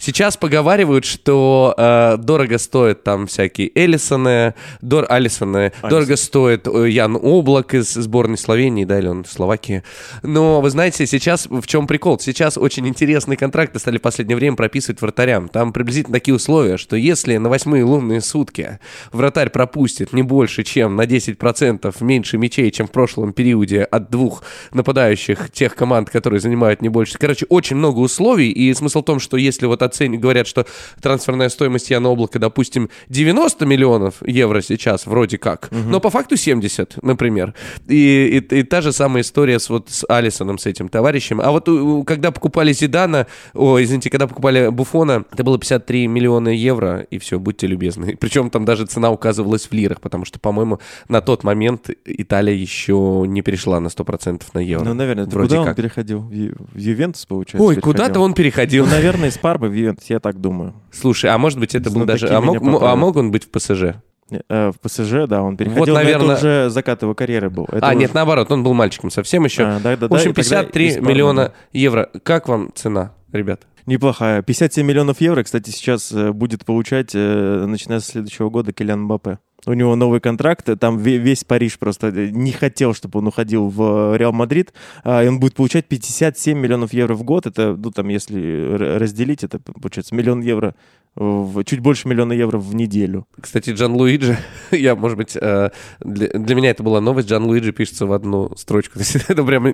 [0.05, 7.15] Сейчас поговаривают, что э, дорого стоят там всякие Элисоны, дор, Алисоны, дорого стоит э, Ян
[7.15, 9.85] Облак из сборной Словении, да, или он из Словакии.
[10.25, 12.19] Но вы знаете, сейчас в чем прикол?
[12.19, 15.49] Сейчас очень интересные контракты стали в последнее время прописывать вратарям.
[15.49, 18.81] Там приблизительно такие условия, что если на восьмые лунные сутки
[19.13, 24.43] вратарь пропустит не больше, чем на 10% меньше мячей, чем в прошлом периоде от двух
[24.73, 27.19] нападающих тех команд, которые занимают не больше.
[27.19, 30.67] Короче, очень много условий, и смысл в том, что если вот оценивать, говорят, что
[31.01, 37.03] трансферная стоимость Яна Облака, допустим, 90 миллионов евро сейчас, вроде как, но по факту 70,
[37.03, 37.55] например.
[37.89, 41.41] И, и- и та же самая история с, вот, с Алисоном, с этим товарищем.
[41.41, 41.69] А вот
[42.07, 47.39] когда покупали Зидана, о, извините, когда покупали Буфона, это было 53 миллиона евро, и все,
[47.39, 48.17] будьте любезны.
[48.21, 53.25] Причем там даже цена указывалась в лирах, потому что, по-моему, на тот момент Италия еще
[53.27, 54.85] не перешла на 100% на евро.
[54.85, 55.77] Ну, наверное, Вроде куда он как.
[55.77, 56.21] переходил?
[56.21, 57.67] В, Ювентус, получается?
[57.67, 58.85] Ой, куда-то он переходил.
[58.87, 59.75] Ну, наверное, из Пармы в
[60.09, 60.75] Я так думаю.
[60.91, 62.29] Слушай, а может быть это был даже...
[62.29, 63.97] А мог, а мог он быть в ПСЖ?
[64.31, 67.67] Не, э, В ПСЖ, да, он переходил, но наверное- это уже закат его карьеры был.
[67.71, 69.65] Это а, уже- нет, наоборот, он был мальчиком совсем еще.
[69.65, 72.09] А, да, да, в общем, и тогда 53 из Пармы, миллиона евро.
[72.23, 73.63] Как вам цена, ребят?
[73.85, 74.43] Неплохая.
[74.43, 79.39] 57 миллионов евро, кстати, сейчас э, будет получать, э, начиная с следующего года, Килян Мбаппе.
[79.65, 83.29] У него новый контракт, э, там ве- весь Париж просто э, не хотел, чтобы он
[83.29, 84.73] уходил в э, Реал Мадрид,
[85.05, 87.47] а, и он будет получать 57 миллионов евро в год.
[87.47, 90.75] Это, ну, там, если разделить, это получается миллион евро,
[91.15, 93.27] в, чуть больше миллиона евро в неделю.
[93.41, 94.37] Кстати, Джан Луиджи,
[94.73, 98.99] я, может быть, для, для меня это была новость, Джан Луиджи пишется в одну строчку.
[99.29, 99.73] Это прям...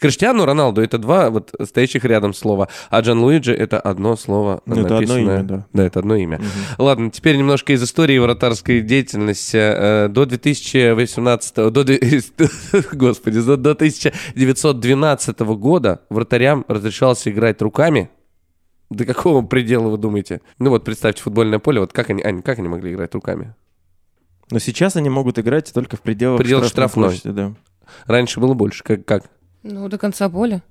[0.00, 4.80] Криштиану Роналду это два вот стоящих рядом слова, а Джан Луиджи это одно слово это
[4.80, 5.66] одно написанное- имя, да.
[5.72, 6.40] Да, это одно имя.
[6.76, 9.29] Ладно, теперь немножко из истории вратарской деятельности.
[9.52, 11.54] Э, До 2018...
[11.72, 11.84] До,
[12.96, 18.10] господи, до, до 1912 года вратарям разрешалось играть руками.
[18.90, 20.40] До какого предела вы думаете?
[20.58, 23.54] Ну вот, представьте футбольное поле, вот как они, Ань, как они могли играть руками?
[24.50, 27.08] Но сейчас они могут играть только в пределах, штрафной штрафной.
[27.10, 27.54] площади, да.
[28.06, 29.04] Раньше было больше, как?
[29.04, 29.30] как?
[29.62, 30.62] Ну, до конца поля.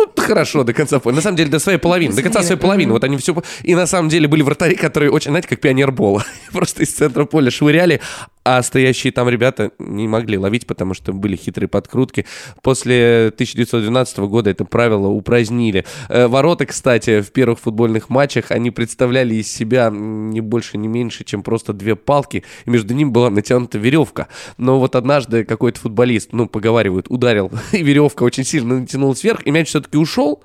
[0.00, 1.00] Ну, хорошо, до конца.
[1.04, 2.14] На самом деле, до своей половины.
[2.14, 2.92] До конца своей половины.
[2.92, 3.34] Вот они все...
[3.62, 6.24] И на самом деле были вратари, которые очень, знаете, как пионербола.
[6.52, 8.00] Просто из центра поля швыряли.
[8.42, 12.24] А стоящие там ребята не могли ловить, потому что были хитрые подкрутки.
[12.62, 15.84] После 1912 года это правило упразднили.
[16.08, 21.24] Э, Ворота, кстати, в первых футбольных матчах, они представляли из себя не больше, не меньше,
[21.24, 24.28] чем просто две палки, и между ними была натянута веревка.
[24.56, 29.50] Но вот однажды какой-то футболист, ну, поговаривают, ударил, и веревка очень сильно натянулась вверх, и
[29.50, 30.42] мяч все-таки ушел,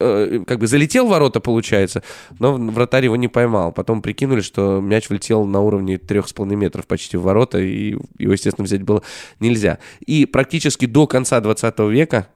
[0.00, 2.02] э, как бы залетел в ворота, получается,
[2.38, 3.72] но вратарь его не поймал.
[3.72, 8.64] Потом прикинули, что мяч влетел на уровне 3,5 метров почти в ворота, и его, естественно,
[8.64, 9.02] взять было
[9.40, 9.78] нельзя.
[10.06, 12.28] И практически до конца 20 века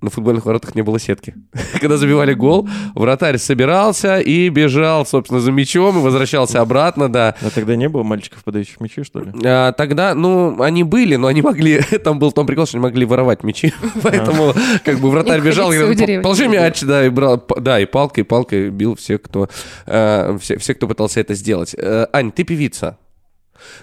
[0.00, 1.34] на футбольных воротах не было сетки.
[1.80, 7.34] Когда забивали гол, вратарь собирался и бежал, собственно, за мячом и возвращался обратно, да.
[7.40, 9.32] А тогда не было мальчиков, подающих мячи, что ли?
[9.44, 12.82] А, тогда, ну, они были, но они могли, там был в том прикол, что они
[12.82, 13.72] могли воровать мячи,
[14.02, 16.22] поэтому как бы вратарь бежал, деревню.
[16.22, 19.48] положи мяч, да, и брал, да, и палкой, палкой бил всех, кто,
[19.86, 21.74] э, все, все, кто пытался это сделать.
[21.76, 22.98] Э, Ань, ты певица.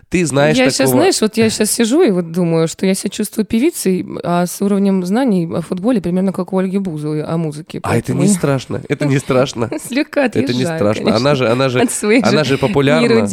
[0.09, 0.73] Ты знаешь я такого...
[0.73, 4.45] сейчас, знаешь, вот я сейчас сижу и вот думаю, что я себя чувствую певицей, а
[4.45, 7.79] с уровнем знаний о футболе примерно как у Ольги Бузовой о музыке.
[7.83, 9.69] А это не страшно, это не страшно.
[9.83, 11.15] Слегка Это не отъезжаю, страшно.
[11.15, 11.81] Она же, она же,
[12.23, 13.27] она же популярна.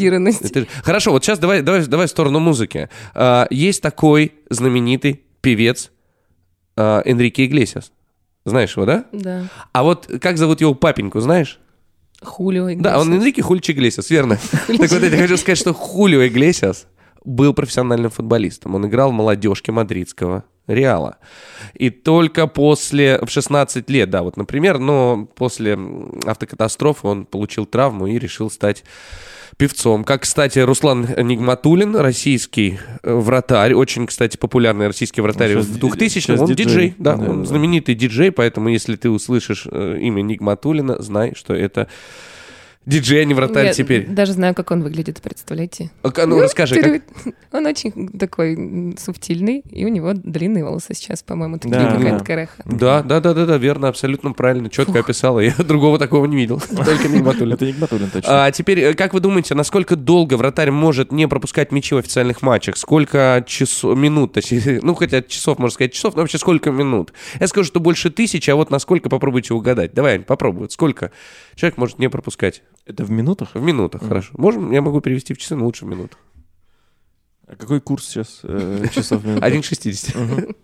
[0.82, 2.88] Хорошо, вот сейчас давай, давай, давай в сторону музыки.
[3.14, 5.90] А, есть такой знаменитый певец
[6.76, 7.92] а, Энрике Иглесиас.
[8.44, 9.04] Знаешь его, да?
[9.12, 9.44] Да.
[9.72, 11.60] А вот как зовут его папеньку, знаешь?
[12.24, 13.20] Хулио Да, он Иглесиас.
[13.20, 14.38] Энрике Хульчи Иглесиас, верно.
[14.66, 16.86] Так вот, я хочу сказать, что Хулио Иглесиас
[17.24, 18.74] был профессиональным футболистом.
[18.74, 21.18] Он играл в молодежке мадридского Реала.
[21.74, 25.78] И только после, в 16 лет, да, вот, например, но после
[26.24, 28.84] автокатастрофы он получил травму и решил стать
[29.56, 30.04] певцом.
[30.04, 35.78] Как, кстати, Руслан Нигматулин, российский э, вратарь, очень, кстати, популярный российский вратарь в щас ди-
[35.80, 36.64] 2000 щас он диджей.
[36.66, 37.44] диджей, да, Да, он да.
[37.46, 41.88] знаменитый диджей, поэтому если ты услышишь э, имя Нигматулина, знай, что это
[42.86, 44.06] диджей, а не вратарь Я теперь.
[44.06, 45.90] даже знаю, как он выглядит, представляете?
[46.02, 47.02] А, Ну, расскажи, как...
[47.52, 52.24] Он очень такой субтильный, и у него длинные волосы сейчас, по-моему, такие, Да, какая-то да.
[52.24, 52.62] кореха.
[52.64, 55.40] Да, да, да, да, да, верно, абсолютно правильно, четко описала.
[55.40, 57.52] Я другого такого не видел, только Нигматулин.
[57.52, 58.46] Это Нигматуллин, точно.
[58.46, 62.42] А теперь, э, как вы думаете, насколько долго вратарь может не пропускать мячи в официальных
[62.42, 62.76] матчах?
[62.76, 67.12] Сколько часов, минут, точнее, ну, хотя часов, можно сказать, часов, но вообще сколько минут?
[67.38, 69.92] Я скажу, что больше тысячи, а вот насколько попробуйте угадать.
[69.92, 70.70] Давай, Ань, попробуй.
[70.70, 71.12] Сколько
[71.54, 72.62] человек может не пропускать?
[72.84, 73.54] Это в минутах?
[73.54, 74.32] В минутах, хорошо.
[74.36, 76.18] Можем, я могу перевести в часы, но лучше в минутах.
[77.46, 79.46] А какой курс сейчас э, часов в минуту?
[79.46, 80.18] 1,60.
[80.18, 80.56] Мгм.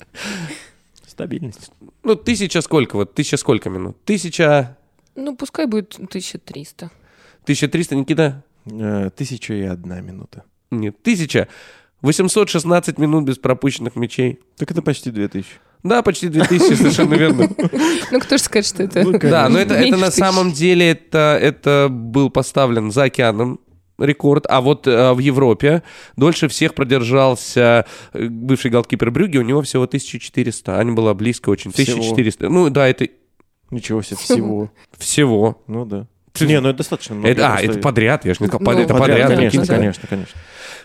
[1.06, 1.70] Стабильность.
[2.02, 2.96] Ну, тысяча сколько?
[2.96, 3.96] Вот тысяча сколько минут?
[4.04, 4.76] Тысяча...
[5.14, 6.90] Ну, пускай будет 1300.
[7.42, 8.44] 1300, Никита?
[8.66, 10.44] Э, Тысяча и одна минута.
[10.70, 11.48] Нет, тысяча.
[12.02, 14.40] 816 минут без пропущенных мячей.
[14.56, 15.56] Так это почти две тысячи.
[15.82, 17.48] Да, почти 2000, совершенно верно.
[18.10, 19.02] Ну, кто же скажет, что это...
[19.02, 23.60] Ну, Да, но это, на самом деле это, это был поставлен за океаном
[23.98, 25.82] рекорд, а вот э, в Европе
[26.16, 31.72] дольше всех продержался э, бывший голкипер Брюги, у него всего 1400, Аня была близко очень,
[31.72, 31.98] Всего.
[31.98, 32.48] 1400.
[32.48, 33.08] Ну да, это
[33.70, 34.70] Ничего себе, всего.
[34.96, 35.62] всего.
[35.66, 36.06] Ну да.
[36.32, 37.28] Ты- Не, ну это достаточно много.
[37.30, 39.38] Это, а, просто- это подряд, я же не сказал, Ну, под- это Подряд, подряд.
[39.52, 40.34] конечно, конечно, конечно.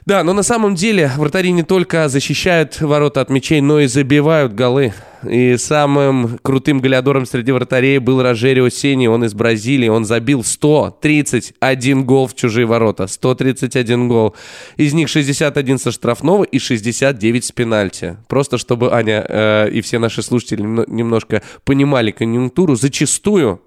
[0.06, 4.54] Да, но на самом деле вратари не только защищают ворота от мячей, но и забивают
[4.54, 4.94] голы.
[5.26, 12.04] И самым крутым голеадором среди вратарей был Рожерио Сени, он из Бразилии, он забил 131
[12.06, 14.36] гол в чужие ворота, 131 гол.
[14.78, 18.18] Из них 61 со штрафного и 69 с пенальти.
[18.28, 23.62] Просто чтобы Аня э, и все наши слушатели немно- немножко понимали конъюнктуру, зачастую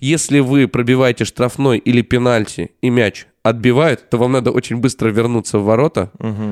[0.00, 5.58] если вы пробиваете штрафной или пенальти и мяч отбивают, то вам надо очень быстро вернуться
[5.58, 6.10] в ворота,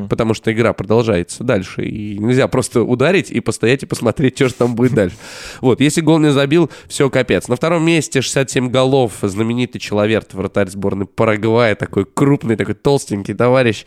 [0.09, 1.85] потому что игра продолжается дальше.
[1.85, 5.17] И нельзя просто ударить и постоять и посмотреть, что же там будет дальше.
[5.61, 7.49] Вот, если гол не забил, все, капец.
[7.49, 13.85] На втором месте 67 голов знаменитый человек, вратарь сборной Парагвая, такой крупный, такой толстенький товарищ.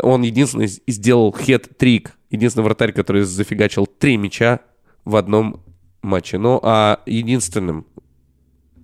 [0.00, 2.12] Он единственный сделал хет-трик.
[2.30, 4.60] Единственный вратарь, который зафигачил три мяча
[5.04, 5.62] в одном
[6.02, 6.38] матче.
[6.38, 7.86] Ну, а единственным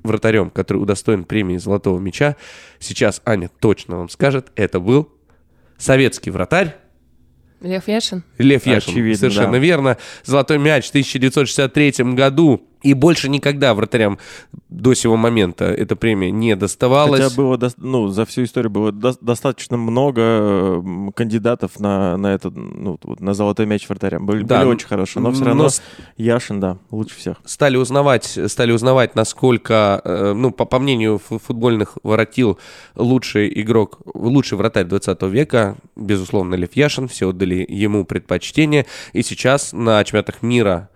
[0.07, 2.36] вратарем, который удостоен премии «Золотого мяча»,
[2.78, 5.12] сейчас Аня точно вам скажет, это был
[5.78, 6.76] советский вратарь
[7.61, 8.22] Лев Яшин?
[8.38, 8.92] Лев Яшин.
[8.92, 9.59] Очевидно, Совершенно да.
[9.59, 9.96] верно.
[10.24, 12.68] «Золотой мяч» в 1963 году.
[12.83, 14.18] И больше никогда вратарям
[14.68, 17.20] до сего момента эта премия не доставалась.
[17.22, 22.99] Хотя было, ну, за всю историю было дос- достаточно много кандидатов на, на этот, ну,
[23.18, 24.27] на золотой мяч вратарям.
[24.27, 25.83] Были, Да, были очень хорошие, но все но равно с-
[26.16, 27.39] Яшин, да, лучше всех.
[27.45, 32.59] стали узнавать, стали узнавать, насколько, э, ну, по, по мнению фу- футбольных воротил,
[32.95, 39.72] лучший игрок, лучший вратарь 20 века, безусловно, Лев Яшин, все отдали ему предпочтение, и сейчас
[39.72, 40.91] на чемпионатах мира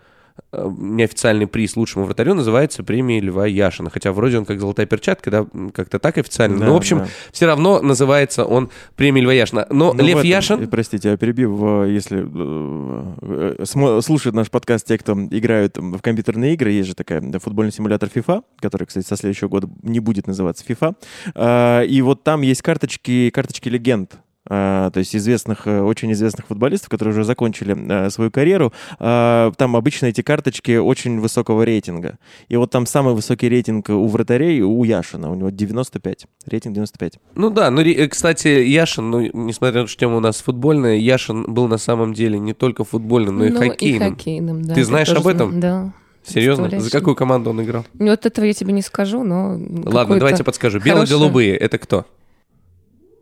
[0.52, 3.90] неофициальный приз лучшему вратарю называется премией Льва Яшина.
[3.90, 6.58] Хотя вроде он как золотая перчатка, да, как-то так официально.
[6.58, 7.08] Да, Но, в общем, да.
[7.32, 9.66] все равно называется он премией Льва Яшина.
[9.70, 10.62] Но Ну, Лев этом, Яшин...
[10.62, 16.00] э, Простите, я перебью, э, если э, э, слушают наш подкаст те, кто играют в
[16.00, 20.00] компьютерные игры, есть же такая да, футбольный симулятор FIFA, который, кстати, со следующего года не
[20.00, 20.94] будет называться FIFA.
[21.34, 24.14] А, И вот там есть карточки, карточки легенд.
[24.48, 27.76] А, то есть известных, э, очень известных футболистов, которые уже закончили
[28.06, 28.72] э, свою карьеру.
[28.98, 32.18] А, Там обычно эти карточки очень высокого рейтинга.
[32.48, 35.30] И вот там самый высокий рейтинг у вратарей у Яшина.
[35.30, 36.26] У него 95.
[36.46, 37.18] Рейтинг 95.
[37.34, 40.96] Ну да, ну, э, кстати, Яшин, ну, несмотря на то, что тема у нас футбольная,
[40.96, 44.10] Яшин был на самом деле не только футбольным, но и Ну, хоккейным.
[44.14, 44.74] хоккейным, да.
[44.74, 45.50] Ты знаешь об этом?
[45.52, 45.60] знаю.
[45.60, 45.92] Да.
[46.24, 46.80] Серьезно?
[46.80, 47.84] За какую команду он играл?
[47.94, 49.58] Ну, вот этого я тебе не скажу, но...
[49.84, 50.78] Ладно, давайте подскажу.
[50.80, 52.06] Бело-голубые— это кто?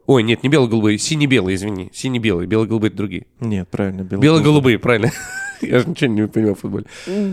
[0.09, 1.91] Ой, нет, не бело-голубые, сине-белые, извини.
[1.93, 3.27] Сине-белые, бело-голубые— это другие.
[3.41, 4.01] Нет, правильно.
[4.01, 5.13] белый Бело-голубые, правильно.
[5.67, 6.85] Я же ничего не понимаю в футболе.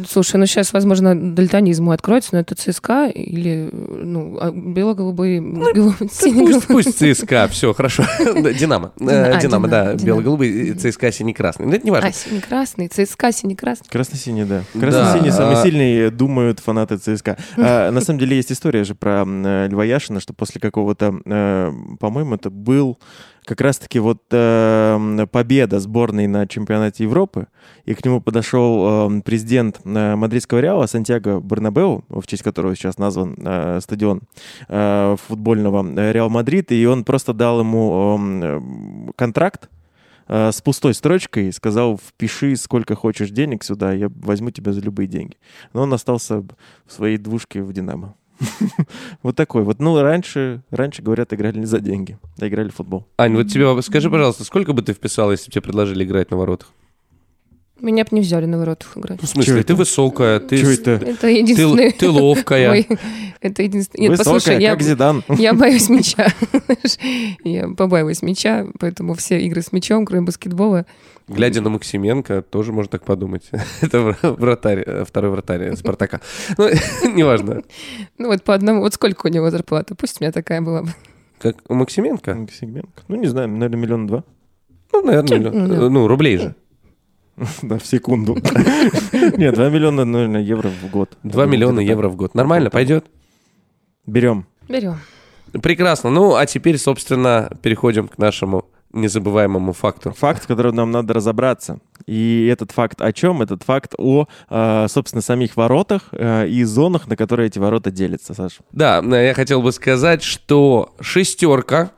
[0.07, 5.41] Слушай, ну сейчас, возможно, дальтонизм мой откроется, но это ЦСКА или, ну, а бело-голубые...
[5.41, 6.61] голубые, Пусть, сине-голубые.
[6.67, 8.03] пусть ЦСКА, все, хорошо.
[8.35, 8.91] Да, Динамо.
[8.99, 10.05] Э, А, Динамо, да, Динамо.
[10.05, 11.65] бело-голубые, э, ЦСКА сине-красный.
[11.65, 12.09] Ну, это не важно.
[12.09, 13.87] А, синий-красный, ЦСКА синий-красный.
[13.89, 14.63] Красно-синий, да.
[14.79, 17.37] Красно-синий самый сильный, думают фанаты ЦСКА.
[17.57, 21.71] А, На самом деле есть история же про э, Льва Яшина, что после какого-то, э,
[21.99, 22.97] по-моему, это был
[23.45, 27.47] как раз-таки вот э, победа сборной на чемпионате Европы,
[27.85, 32.97] и к нему подошел э, президент э, мадридского Реала Сантьяго Барнабеу, в честь которого сейчас
[32.97, 34.21] назван э, стадион
[34.67, 38.61] э, футбольного Реал Мадрид, и он просто дал ему э,
[39.15, 39.69] контракт
[40.27, 45.37] с пустой строчкой, сказал, впиши сколько хочешь денег сюда, я возьму тебя за любые деньги.
[45.71, 46.47] Но он остался в
[46.87, 48.15] своей двушке в «Динамо».
[49.23, 49.79] Вот такой вот.
[49.79, 53.05] Ну, раньше, раньше, говорят, играли не за деньги, а играли в футбол.
[53.17, 56.37] Ань, вот тебе скажи, пожалуйста, сколько бы ты вписал, если бы тебе предложили играть на
[56.37, 56.71] воротах?
[57.81, 59.21] Меня бы не взяли на воротах играть.
[59.21, 59.75] Ну, в смысле, ты это?
[59.75, 60.91] высокая, ты, это?
[60.91, 61.91] Это единственное...
[61.91, 62.71] ты, ты ловкая.
[62.71, 62.87] Ой,
[63.41, 64.09] это единственное...
[64.09, 65.23] Нет, Высокая, послушай, я, как Зидан.
[65.37, 66.27] я боюсь мяча.
[67.43, 70.85] я побаиваюсь мяча, поэтому все игры с мячом, кроме баскетбола,
[71.27, 73.49] Глядя на Максименко, тоже можно так подумать.
[73.81, 76.21] Это вра- вратарь, э, второй вратарь Спартака.
[76.57, 76.69] Ну,
[77.15, 77.63] неважно.
[78.17, 80.89] ну вот по одному, вот сколько у него зарплата, пусть у меня такая была бы.
[81.39, 82.47] Как у Максименко?
[82.51, 83.03] Сегменко.
[83.07, 84.23] Ну, не знаю, наверное, миллион два.
[84.93, 85.67] Ну, наверное, миллион.
[85.67, 85.73] Ну.
[85.73, 86.55] Э, ну, рублей же.
[87.61, 88.35] Да, в секунду.
[89.37, 91.17] Нет, 2 миллиона, наверное, евро в год.
[91.23, 92.33] 2 миллиона евро в год.
[92.33, 93.05] Нормально, пойдет?
[94.05, 94.45] Берем.
[94.69, 94.99] Берем.
[95.51, 96.09] Прекрасно.
[96.09, 98.65] Ну, а теперь, собственно, переходим к нашему
[98.95, 100.13] незабываемому факту.
[100.17, 101.79] Факт, с которым нам надо разобраться.
[102.07, 103.41] И этот факт о чем?
[103.41, 108.33] Этот факт о, э, собственно, самих воротах э, и зонах, на которые эти ворота делятся,
[108.33, 108.61] Саша.
[108.71, 111.91] Да, э, я хотел бы сказать, что шестерка,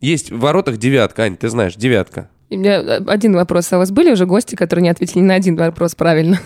[0.00, 1.24] есть в воротах девятка.
[1.24, 2.28] Ань, ты знаешь, девятка.
[2.48, 3.72] И у меня один вопрос.
[3.72, 6.38] А у вас были уже гости, которые не ответили ни на один вопрос правильно?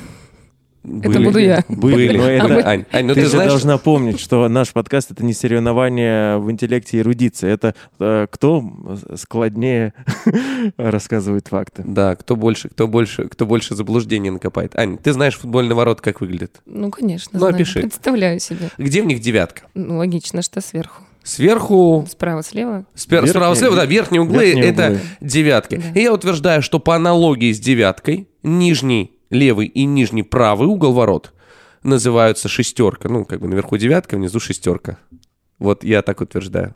[0.83, 1.25] Были.
[1.27, 1.63] буду я.
[1.69, 2.17] Были.
[2.17, 3.51] Но А это- мы- Ань, Ань, ну ты, ты, же знаешь...
[3.51, 7.51] должна помнить, что наш подкаст это не соревнование в интеллекте и эрудиции.
[7.51, 8.65] Это э, кто
[9.17, 9.93] складнее
[10.77, 11.83] рассказывает факты.
[11.87, 14.77] Да, кто больше, кто больше, кто больше заблуждений накопает.
[14.77, 16.61] Ань, ты знаешь футбольный ворот, как выглядит?
[16.67, 17.55] Ну, конечно, Ну, знаю.
[17.55, 17.81] опиши.
[17.81, 18.71] Представляю себе.
[18.79, 19.63] Где в них девятка?
[19.75, 21.03] Ну, логично, что сверху.
[21.23, 22.87] Сверху, Справа, слева.
[22.95, 25.01] спер- Верхние- справа, слева, да, верхние углы верхние это углы.
[25.21, 25.77] девятки.
[25.77, 26.01] Да.
[26.01, 31.33] И я утверждаю, что по аналогии с девяткой нижний левый и нижний правый угол ворот
[31.83, 33.09] называются шестерка.
[33.09, 34.99] Ну, как бы наверху девятка, внизу шестерка.
[35.59, 36.75] Вот я так утверждаю.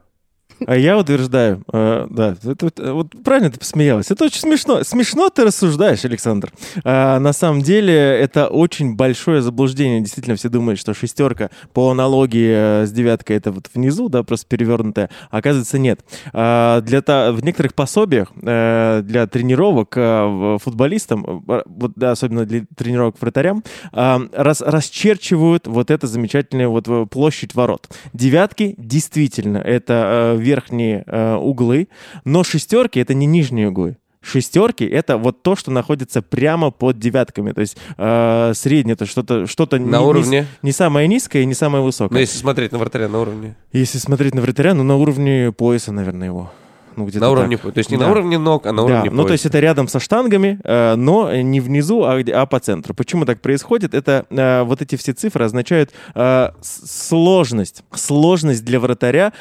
[0.66, 4.10] А я утверждаю, э, да, это, э, вот правильно ты посмеялась.
[4.10, 4.82] Это очень смешно.
[4.84, 6.52] Смешно ты рассуждаешь, Александр.
[6.84, 10.00] А, на самом деле это очень большое заблуждение.
[10.00, 14.46] Действительно, все думают, что шестерка по аналогии э, с девяткой это вот внизу, да, просто
[14.46, 15.10] перевернутая.
[15.30, 16.00] А оказывается, нет.
[16.32, 22.44] А, для та- в некоторых пособиях э, для тренировок в- футболистам, э, вот, да, особенно
[22.46, 27.88] для тренировок вратарям, а, рас- расчерчивают вот эту замечательную вот площадь ворот.
[28.12, 31.88] Девятки действительно это верхние э, углы,
[32.24, 33.96] но шестерки это не нижние углы.
[34.26, 37.52] Шестерки это вот то, что находится прямо под девятками.
[37.52, 40.42] То есть э, среднее это что-то что-то На не, не уровне?
[40.44, 42.20] с- не самое низкое и не самое Ну, высокое.
[42.20, 43.54] если смотреть на вратаря на уровне.
[43.72, 46.50] Если смотреть на вратаря, ну на уровне пояса, наверное, его.
[46.96, 47.72] Ну, где-то На уровне, так.
[47.72, 48.06] то есть не Да.
[48.06, 49.48] на уровне ног, а на Да, уровне ну то есть пояса.
[49.48, 52.94] это рядом со штангами, э, но не внизу, а, а по центру.
[52.94, 53.94] Почему так происходит?
[53.94, 57.82] Это э, вот эти все цифры означают э, сложность.
[57.94, 59.32] Сложность для вратаря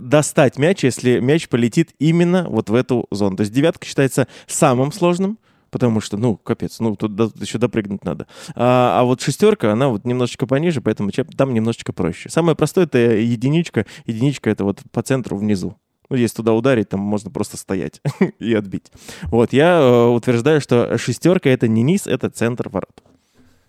[0.00, 3.36] достать мяч, если мяч полетит именно вот в эту зону.
[3.36, 5.38] То есть девятка считается самым сложным,
[5.70, 8.26] Потому что, ну, капец, ну, тут, до- еще допрыгнуть надо.
[8.54, 12.28] А, а вот шестерка, она вот немножечко пониже, поэтому чем- там немножечко проще.
[12.28, 13.86] Самое простое— это единичка.
[14.04, 15.78] Единичка— это вот по центру внизу.
[16.08, 18.00] Ну, если туда ударить, там можно просто стоять
[18.38, 18.92] и отбить.
[19.24, 23.02] Вот, я э, утверждаю, что шестерка— это не низ, это центр ворот.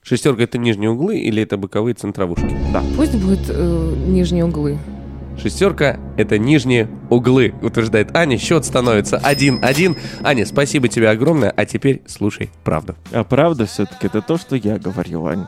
[0.02, 2.58] Шестерка это нижние углы или это боковые центровушки?
[2.98, 4.78] Пусть будет э, нижние углы.
[5.38, 8.38] Шестерка— это нижние углы, утверждает Аня.
[8.38, 9.98] Счет становится 1-1.
[10.22, 12.96] Аня, спасибо тебе огромное, а теперь слушай правду.
[13.12, 15.48] А правда все-таки это то, что я говорил, Ань.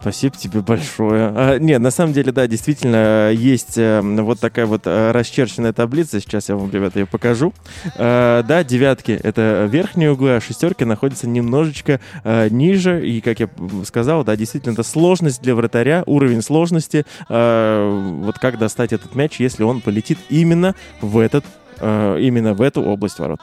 [0.00, 1.26] Спасибо тебе большое.
[1.34, 6.20] А, нет, на самом деле, да, действительно, есть э, вот такая вот э, расчерченная таблица.
[6.20, 7.52] Сейчас я вам, ребята, ее покажу.
[7.96, 13.06] Э, да, девятки— это верхние углы, а шестерки находятся немножечко э, ниже.
[13.06, 13.50] И, как я
[13.84, 17.04] сказал, да, действительно, это сложность для вратаря, уровень сложности.
[17.28, 21.44] э, вот как достать этот мяч, если он полетит именно в этот,
[21.78, 23.40] э, именно в эту область ворот.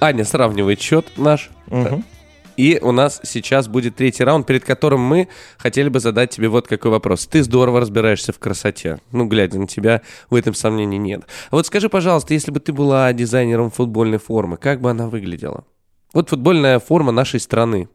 [0.00, 1.50] Аня сравнивает счет наш.
[1.66, 2.04] Мгм.
[2.56, 5.28] И у нас сейчас будет третий раунд, перед которым мы
[5.58, 7.26] хотели бы задать тебе вот какой вопрос.
[7.26, 9.00] Ты здорово разбираешься в красоте.
[9.12, 11.24] Ну, глядя на тебя, в этом сомнений нет.
[11.50, 15.64] А вот скажи, пожалуйста, если бы ты была дизайнером футбольной формы, как бы она выглядела?
[16.12, 17.88] Вот футбольная форма нашей страны,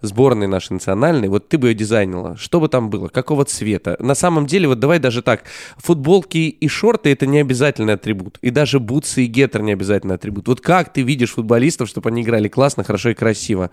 [0.00, 2.36] сборной нашей национальной, вот ты бы ее дизайнила.
[2.36, 3.08] Что бы там было?
[3.08, 3.96] Какого цвета?
[3.98, 5.42] На самом деле, вот давай даже так.
[5.78, 8.38] Футболки и шорты— это не обязательный атрибут.
[8.40, 10.46] И даже бутсы и гетер не обязательный атрибут.
[10.46, 13.70] Вот как ты видишь футболистов, чтобы они играли классно, хорошо и красиво?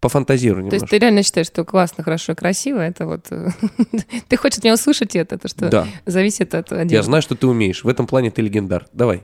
[0.00, 0.84] Пофантазируй То немножко.
[0.84, 2.80] есть ты реально считаешь, что классно, хорошо, красиво?
[2.80, 3.26] Это вот...
[4.28, 5.86] ты хочешь от меня услышать это, то что Да.
[6.06, 7.04] зависит от Я одежды.
[7.06, 7.84] знаю, что ты умеешь.
[7.84, 8.86] В этом плане ты легендар.
[8.92, 9.22] Давай.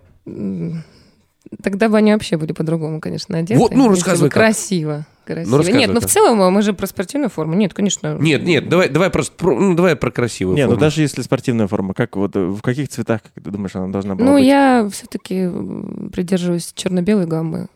[1.63, 3.59] Тогда бы они вообще были по-другому, конечно, одеты.
[3.59, 4.31] Вот, ну, рассказывай.
[4.31, 5.07] Красиво.
[5.35, 5.59] Красиво.
[5.59, 7.55] рассказывай, Нет, ну в целом а мы же про спортивную форму.
[7.55, 8.17] Нет, конечно.
[8.19, 10.81] Нет, нет, давай, давай просто, про- ну, давай про красивую Не, ну форму.
[10.81, 14.15] даже если спортивная форма, как вот э, в каких цветах, как ты думаешь, она должна
[14.15, 14.45] была Ну, быть?
[14.47, 15.49] я все-таки
[16.13, 17.69] придерживаюсь черно-белой гаммы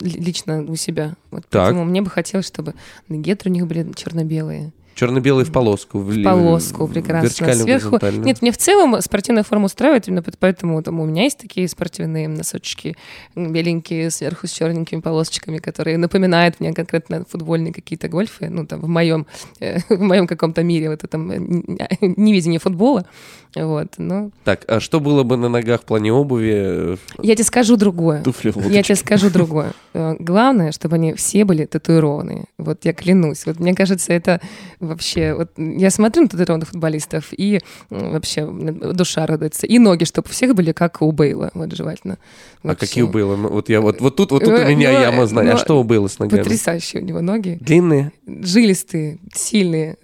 [0.00, 1.14] лично у себя.
[1.30, 1.62] Вот Так.
[1.64, 2.74] поэтому мне бы хотелось, чтобы
[3.08, 4.72] гетры у них были черно-белые.
[4.94, 5.98] Черно-белый в полоску.
[5.98, 7.26] В, ли- полоску прекрасно.
[7.26, 7.98] вертикально, Сверху.
[8.24, 12.28] Нет, мне в целом спортивная форма устраивает, именно поэтому там, у меня есть такие спортивные
[12.28, 12.96] носочки
[13.34, 18.88] беленькие, сверху с черненькими полосочками, которые напоминают мне конкретно футбольные какие-то гольфы, ну, там, в
[18.88, 19.26] моем,
[19.60, 23.06] э, в моем каком-то мире, вот этом э, н- невидении футбола.
[23.54, 26.52] Вот, ну, Так, а что было бы на ногах в плане обуви?
[26.54, 28.22] э, я тебе скажу другое.
[28.22, 29.72] Туфли в Я тебе скажу другое.
[29.92, 32.46] Э, Главное, чтобы они все были татуированные.
[32.56, 33.44] Вот я клянусь.
[33.44, 34.40] Вот мне кажется, это
[34.80, 35.34] вообще...
[35.34, 39.66] Вот я смотрю на татуированных футболистов, и вообще душа радуется.
[39.66, 42.16] И ноги, чтобы у всех были как у Бейла, вот желательно.
[42.62, 42.86] А Вообще.
[42.86, 43.36] какие было?
[43.36, 45.54] Ну, Вот я вот, вот тут, вот тут у Ну, меня ну, яма знаю.
[45.54, 46.40] А что было с ногами?
[46.42, 47.58] Потрясающие у него ноги.
[47.60, 49.98] Длинные, Жилистые, сильные.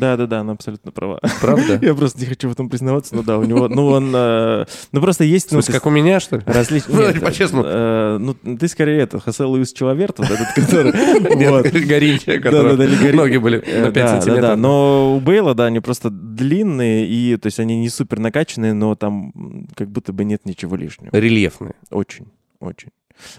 [0.00, 1.20] Да-да-да, она абсолютно права.
[1.40, 1.78] правда?
[1.82, 5.00] Я просто не хочу в этом признаваться, но да, у него, ну он, э, ну
[5.00, 6.42] просто есть, ну, как у меня, что ли?
[6.46, 7.12] различные...
[7.14, 7.64] Ну, по-честному.
[7.66, 10.92] э, Ну, ты скорее это, Хосе Луис Человерт, вот этот, который...
[11.36, 11.86] Нет.
[11.86, 14.42] Горинча, Да-да-да, которого Лигори- ноги были Э, на 5 да, сантиметров.
[14.42, 18.18] Да, да, но у Бейла, да, они просто длинные, и, то есть они не супер
[18.18, 19.32] накачанные, но там
[19.74, 21.10] как будто бы нет ничего лишнего.
[21.16, 21.74] Рельефные.
[21.90, 22.26] Очень,
[22.60, 22.88] очень.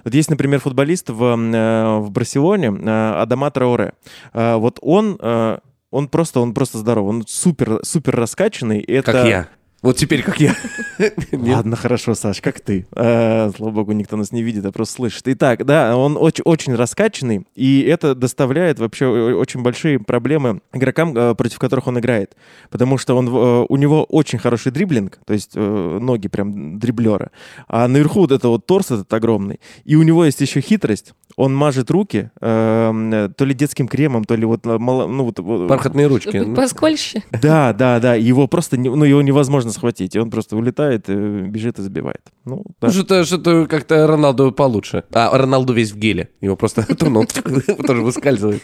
[0.04, 3.94] Вот есть, например, футболист в, э, в Барселоне, э, Адама Трауре.
[4.32, 5.58] Э, Вот он, э,
[5.92, 8.80] он просто, он просто здоров, он супер, супер раскачанный.
[8.80, 9.12] и Это...
[9.12, 9.50] Как я.
[9.82, 10.56] Вот теперь как я.
[11.32, 12.86] Ладно, хорошо, Саш, как ты.
[12.96, 15.24] Э, слава богу, никто нас не видит, а просто слышит.
[15.26, 21.34] Итак, да, он очень, очень раскачанный, и это доставляет вообще очень большие проблемы игрокам, э,
[21.34, 22.36] против которых он играет.
[22.70, 27.32] Потому что он, э, у него очень хороший дриблинг, то есть ноги прям дриблера,
[27.68, 29.60] а наверху вот это вот торс этот огромный.
[29.84, 31.14] И у него есть еще хитрость.
[31.38, 34.66] Он мажет руки э, то ли детским кремом, то ли вот...
[34.66, 36.54] ну, вот, Бархатные ручки.
[36.54, 37.24] Поскольще.
[37.32, 38.16] да, да, да.
[38.16, 40.16] Его просто, не- ну, его невозможно схватить.
[40.16, 42.22] И он просто улетает, э, бежит и забивает.
[42.46, 42.88] Ну, да.
[42.88, 45.04] Ну, Что-то, что-то как-то Роналду получше.
[45.14, 46.30] А, Роналду весь в геле.
[46.42, 48.62] Его просто тоже выскальзывает.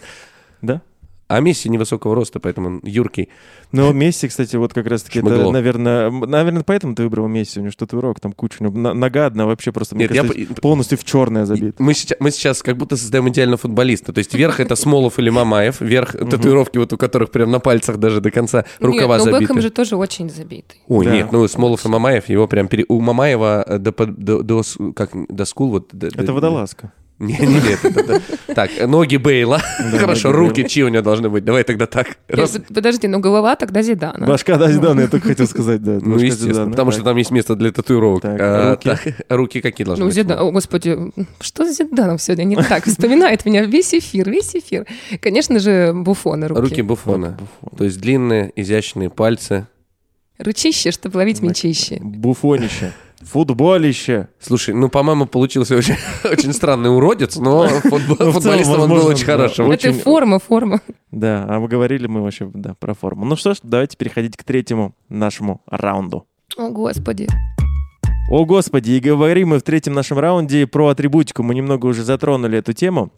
[0.61, 0.81] Да.
[1.29, 3.27] А Месси невысокого роста, поэтому он юркий.
[3.73, 7.59] Но Месси, кстати, вот как раз-таки, это, наверное, наверное, поэтому ты выбрал Месси.
[7.59, 8.57] У него что татуировок там куча.
[8.61, 11.79] У него нога одна вообще просто, мне Нет, я кажется, по- полностью в черное забит.
[11.79, 14.13] Мы сейчас, мы сейчас как будто создаем идеального футболиста.
[14.13, 17.97] То есть верх это Смолов или Мамаев, верх татуировки, вот у которых прям на пальцах
[17.97, 19.61] даже до конца рукава Нет, ну Бекхэм забиты.
[19.61, 20.79] же тоже очень забитый.
[20.87, 21.11] Ой, Да.
[21.13, 22.85] нет, ну Смолов и Мамаев, его прям пере...
[22.87, 24.61] У Мамаева э, до, до, до
[24.95, 25.89] как, до скул вот...
[25.91, 26.93] до- Это до- водолазка.
[27.19, 28.21] Не, не, нет, это- это-
[28.53, 29.59] Так, ноги Бейла.
[29.97, 30.69] Хорошо, ноги руки Бейла.
[30.69, 31.43] чьи у него должны быть?
[31.43, 32.17] Давай тогда так.
[32.27, 34.27] Раз- под- Подожди, ну голова тогда Зидана.
[34.27, 35.97] Башка, да, Зидана, я только хотел сказать, да.
[35.99, 36.95] Ну, естественно, Зидана, потому так.
[36.99, 38.21] что там есть место для татуировок.
[38.21, 38.89] Так, А, руки.
[38.89, 40.15] так, руки какие должны Ну, быть?
[40.15, 40.95] Зидан, о, господи,
[41.39, 42.85] что с Зиданом сегодня не так?
[42.85, 44.85] Вспоминает меня весь эфир, весь эфир.
[45.19, 46.61] Конечно же, буфона руки.
[46.61, 47.37] Руки Буфона.
[47.77, 49.65] То есть длинные, изящные пальцы.
[50.37, 51.97] Ручище, чтобы ловить мячище.
[51.99, 52.93] Буфонище.
[53.21, 54.27] Футболище.
[54.39, 55.95] Слушай, ну, по-моему, получился очень,
[56.31, 59.31] очень странный уродец, но футбол- Ну, целом, футболистом он был очень да.
[59.33, 59.67] хорошим.
[59.69, 60.81] Очень- Это форма, форма.
[61.11, 63.25] Да, а мы говорили мы вообще, да, про форму.
[63.25, 66.25] Ну что ж, давайте переходить к третьему нашему раунду.
[66.57, 67.27] О, господи.
[68.29, 71.43] О, господи, и говорим мы в третьем нашем раунде про атрибутику.
[71.43, 73.11] Мы немного уже затронули эту тему.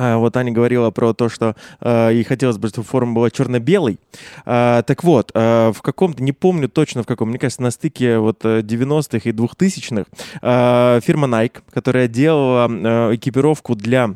[0.00, 3.98] А, Вот Аня говорила про то, что э, ей хотелось бы, чтобы форма была черно-белой.
[4.46, 8.18] А, так вот, э, в каком-то, не помню точно в каком, мне кажется, на стыке
[8.18, 10.06] вот э, 90-х и 2000-х,
[10.40, 14.14] э, фирма Nike, которая делала э, экипировку для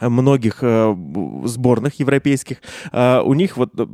[0.00, 0.96] многих э,
[1.44, 2.56] сборных европейских,
[2.92, 3.84] э, у них вот э,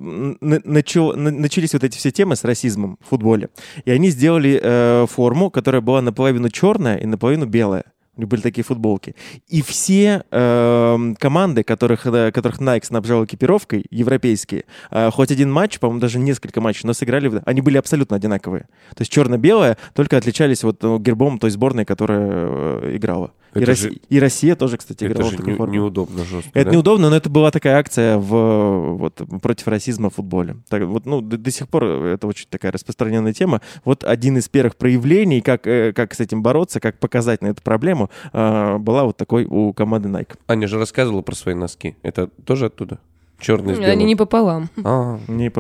[0.41, 3.51] начал- на- начались вот эти все темы с расизмом в футболе.
[3.85, 7.85] И они сделали э, форму, которая была наполовину черная и наполовину белая.
[8.21, 9.15] У них были такие футболки.
[9.49, 15.79] И все эм, команды, которых, э, которых Nike снабжал экипировкой, европейские, э, хоть один матч,
[15.79, 18.65] по-моему, даже несколько матчей, но сыграли, они были абсолютно одинаковые.
[18.95, 23.33] То есть черно-белое, только отличались вот э, гербом той сборной, которая э, играла.
[23.55, 25.75] И, Это Росси- же- и Россия тоже, кстати, Это играла же в такой не- форме.
[25.79, 26.51] неудобно жестко.
[26.55, 26.77] Это да?
[26.77, 30.57] неудобно, но это была такая акция в, вот, против расизма в футболе.
[30.69, 33.61] Так, вот, ну, до, до сих пор это очень такая распространенная тема.
[33.85, 37.63] Вот один из первых проявлений, как, э, как с этим бороться, как показать на эту
[37.63, 40.37] проблему, э, была вот такой у команды Nike.
[40.47, 41.97] Аня же рассказывала про свои носки.
[42.03, 43.01] Это тоже оттуда?
[43.41, 43.93] Черный с белым?
[43.93, 44.69] Они не пополам.
[44.85, 45.51] А, Не.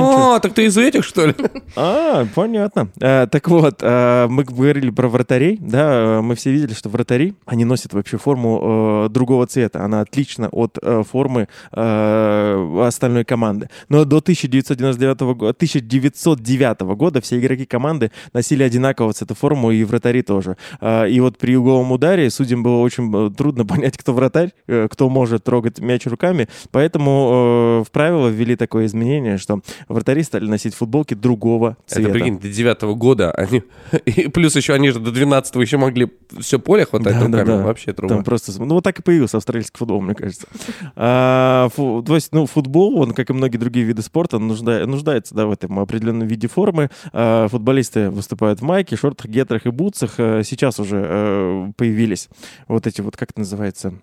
[0.00, 0.34] Ну, ничего.
[0.34, 1.34] А, так ты из этих, что ли?
[1.76, 2.88] А, понятно.
[3.00, 7.34] Э, так вот, э, мы говорили про вратарей, да, э, мы все видели, что вратари,
[7.44, 10.78] они носят вообще форму другого цвета, она отлична от
[11.10, 13.68] формы остальной команды.
[13.88, 20.22] Но до 1999 года, 1909 года все игроки команды носили одинакового цвета форму, и вратари
[20.22, 20.56] тоже.
[20.82, 25.78] И вот при угловом ударе судьям было очень трудно понять, кто вратарь, кто может трогать
[25.80, 31.76] мяч руками, поэтому э, в правила ввели такое изменение, что вратари стали носить футболки другого
[31.86, 32.08] цвета.
[32.10, 33.30] Это, прикинь, до девятого года.
[33.32, 33.62] Они...
[34.04, 36.08] И плюс еще они же до 12 еще могли
[36.40, 37.46] все поле хватать Да, да, руками.
[37.46, 37.62] да.
[37.64, 38.14] Вообще труба.
[38.14, 40.46] Там просто, ну вот так и появился австралийский футбол, мне кажется.
[40.96, 45.34] А, фу- то есть, ну, футбол, он, как и многие другие виды спорта, нужда- нуждается,
[45.34, 46.90] да, в этом определенном виде формы.
[47.12, 50.14] А, футболисты выступают в майке, шортах, гетрах и бутсах.
[50.18, 52.28] А, сейчас уже э, появились
[52.68, 53.94] вот эти вот, как это называется?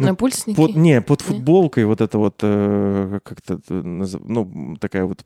[0.00, 0.56] Ну, На пульсники.
[0.56, 1.26] Под, не, под Не?
[1.26, 3.82] футболкой вот это вот, э, как это, э,
[4.24, 5.22] ну, такая вот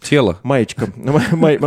[0.00, 0.38] Тело.
[0.42, 0.88] маечка.
[0.96, 1.18] Ну,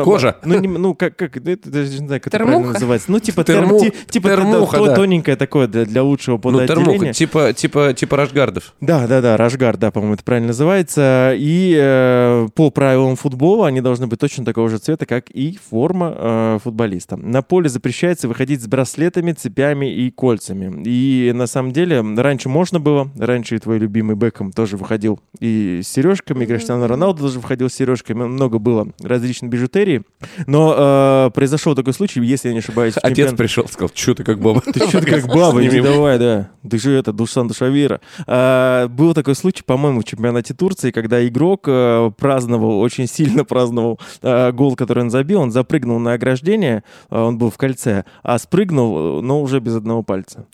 [0.04, 0.38] Кожа.
[0.46, 3.12] Ну, не- ну как, как, это, даже не знаю, как это правильно называется.
[3.12, 4.96] Ну, типа, терм- Терму- ти- типа термуха, да.
[4.96, 7.14] тоненькое такое для, для лучшего Ну, термуха.
[7.14, 8.74] Типа, типа, типа рашгардов.
[8.82, 11.34] Да, да, да, Рашгар, да, по-моему, это правильно называется.
[11.38, 16.14] И э, по правилам футбола они должны быть точно такого же цвета, как и форма
[16.18, 17.18] э, футболиста.
[17.18, 20.84] На поле запрещается выходить с браслетами, цепями и кольцами.
[20.86, 25.82] И на самом деле раньше можно было, раньше и твой любимый Бекхэм тоже выходил и
[25.84, 30.04] с сережками, и Криштиану Роналду тоже выходил с сережками, много было различной бижутерии.
[30.48, 34.24] Но э, произошел такой случай, если я не ошибаюсь, Отец чемпионате- пришел, сказал, что ты
[34.24, 34.62] как баба?
[34.62, 35.82] ты что-то как баба, Сними.
[35.82, 36.50] давай, да.
[36.70, 38.02] Ты же это, Дусан Душавира.
[38.28, 44.00] А, был такой случай, по-моему, в чемпионате Турции, когда игрок э, праздновал, очень сильно праздновал
[44.22, 45.42] э, гол, который он забил.
[45.42, 50.04] Он запрыгнул на ограждение, э, он был в кольце, а спрыгнул, но уже без одного
[50.04, 50.46] пальца.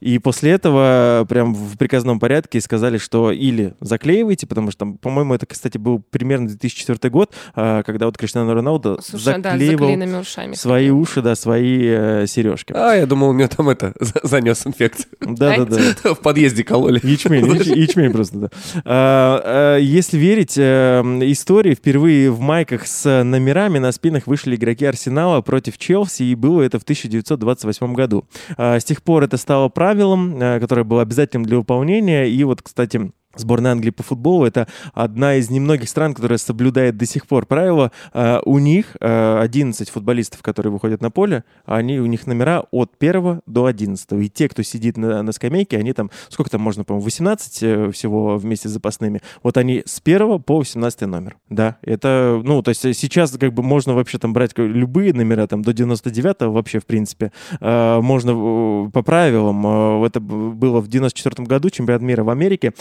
[0.00, 5.34] И после этого прям в приказном порядке сказали, что или заклеивайте, потому что, там, по-моему,
[5.34, 10.20] это, кстати, был примерно 2004 год, а, когда вот Криштиану Роналду Слушай, да, заклеивал заклеенными
[10.20, 10.54] ушами.
[10.54, 12.72] свои уши, да, свои э, сережки.
[12.76, 15.06] А, я думал, у него там это, за- занес инфекцию.
[15.20, 15.78] Да-да-да.
[16.14, 17.00] В подъезде кололи.
[17.02, 18.48] Ячмень, яч- ячмень просто, да.
[18.84, 24.84] А, а, Если верить э, истории, впервые в майках с номерами на спинах вышли игроки
[24.84, 28.24] Арсенала против Челси, и было это в 1928 году.
[28.56, 32.62] А, С тех пор это стало правилом, э, которое было обязательным для выполнения, и вот,
[32.62, 37.46] кстати, Сборная Англии по футболу это одна из немногих стран, которая соблюдает до сих пор
[37.46, 37.92] правила.
[38.12, 42.92] А, У них а, 11 футболистов, которые выходят на поле, они, у них номера от
[42.98, 44.12] 1 до 11.
[44.12, 47.90] И те, кто сидит на, на скамейке, они там, сколько там можно, по-моему, 18 э,
[47.92, 49.22] всего вместе с запасными.
[49.42, 51.36] Вот они с 1 по 18 номер.
[51.48, 55.62] Да, это, ну, то есть сейчас как бы можно вообще там брать любые номера, там
[55.62, 57.32] до 99 вообще, в принципе.
[57.60, 62.72] А, Можно э, по правилам, э, это было в 94 году, чемпионат мира в Америке,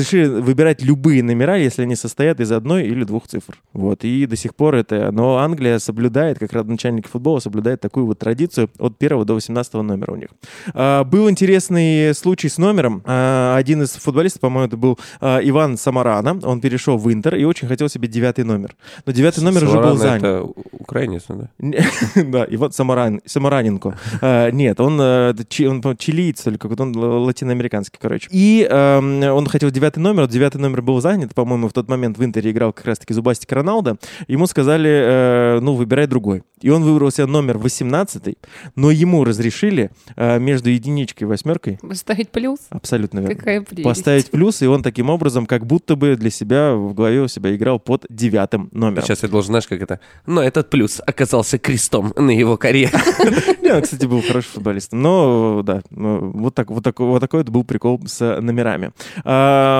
[0.00, 3.58] разрешили выбирать любые номера, если они состоят из одной или двух цифр.
[3.72, 5.10] Вот, и до сих пор это...
[5.12, 10.12] Но Англия соблюдает, как родоначальники футбола, соблюдает такую вот традицию от 1 до 18 номера
[10.12, 10.28] у них.
[10.74, 13.02] А, Был интересный случай с номером.
[13.04, 16.38] А, Один из футболистов, по-моему, это был а, Иван Самарана.
[16.42, 18.74] Он перешел в Интер и очень хотел себе девятый номер.
[19.06, 20.22] Но девятый номер уже был занят.
[20.22, 20.42] Это
[20.72, 21.48] украинец, да?
[21.58, 21.80] Не-
[22.30, 23.98] Да, Иван Самаран, Самараненко.
[24.22, 28.28] А, Нет, он, э, чилиец, или какой-то он латиноамериканский, короче.
[28.30, 31.88] И эм, он хотел девятый девятый номер, вот девятый номер был занят, по-моему, в тот
[31.88, 33.96] момент в Интере играл как раз-таки Зубастик Роналдо,
[34.28, 36.42] ему сказали, э, ну, выбирай другой.
[36.60, 38.36] И он выбрал себе номер 18,
[38.76, 42.60] но ему разрешили э, между единичкой и восьмеркой Ставить плюс?
[42.68, 43.34] Абсолютно верно.
[43.34, 43.84] Какая прелесть.
[43.84, 47.54] Поставить плюс, и он таким образом как будто бы для себя в голове у себя
[47.56, 49.04] играл под девятым номером.
[49.04, 50.00] Сейчас я должен, знаешь, как это...
[50.26, 52.92] Но этот плюс оказался крестом на его карьере.
[53.70, 54.92] Он, кстати, был хороший футболист.
[54.92, 58.92] Но, да, вот, так, вот, такой, вот такой это был прикол с номерами.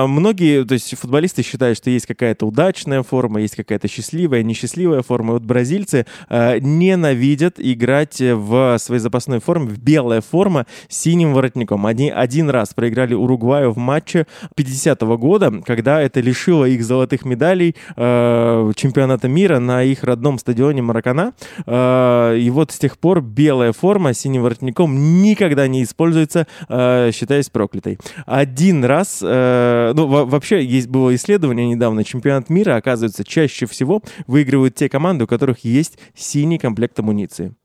[0.01, 5.01] А, многие, то есть футболисты считают, что есть какая-то удачная форма, есть какая-то счастливая, несчастливая
[5.03, 5.33] форма.
[5.33, 11.85] Вот бразильцы а, ненавидят играть в своей запасной форме, в белая форма с синим воротником.
[11.85, 14.25] Они один раз проиграли Уругваю в матче
[14.57, 20.81] 50-го года, когда это лишило их золотых медалей э, чемпионата мира на их родном стадионе
[20.81, 21.33] Маракана.
[21.67, 27.99] И вот с тех пор белая форма с синим воротником никогда не используется, считаясь проклятой.
[28.25, 29.21] Один раз,
[29.93, 35.25] ну во- вообще есть было исследование недавно, чемпионат мира, оказывается, чаще всего выигрывают те команды,
[35.25, 37.55] у которых есть синий комплект амуниции.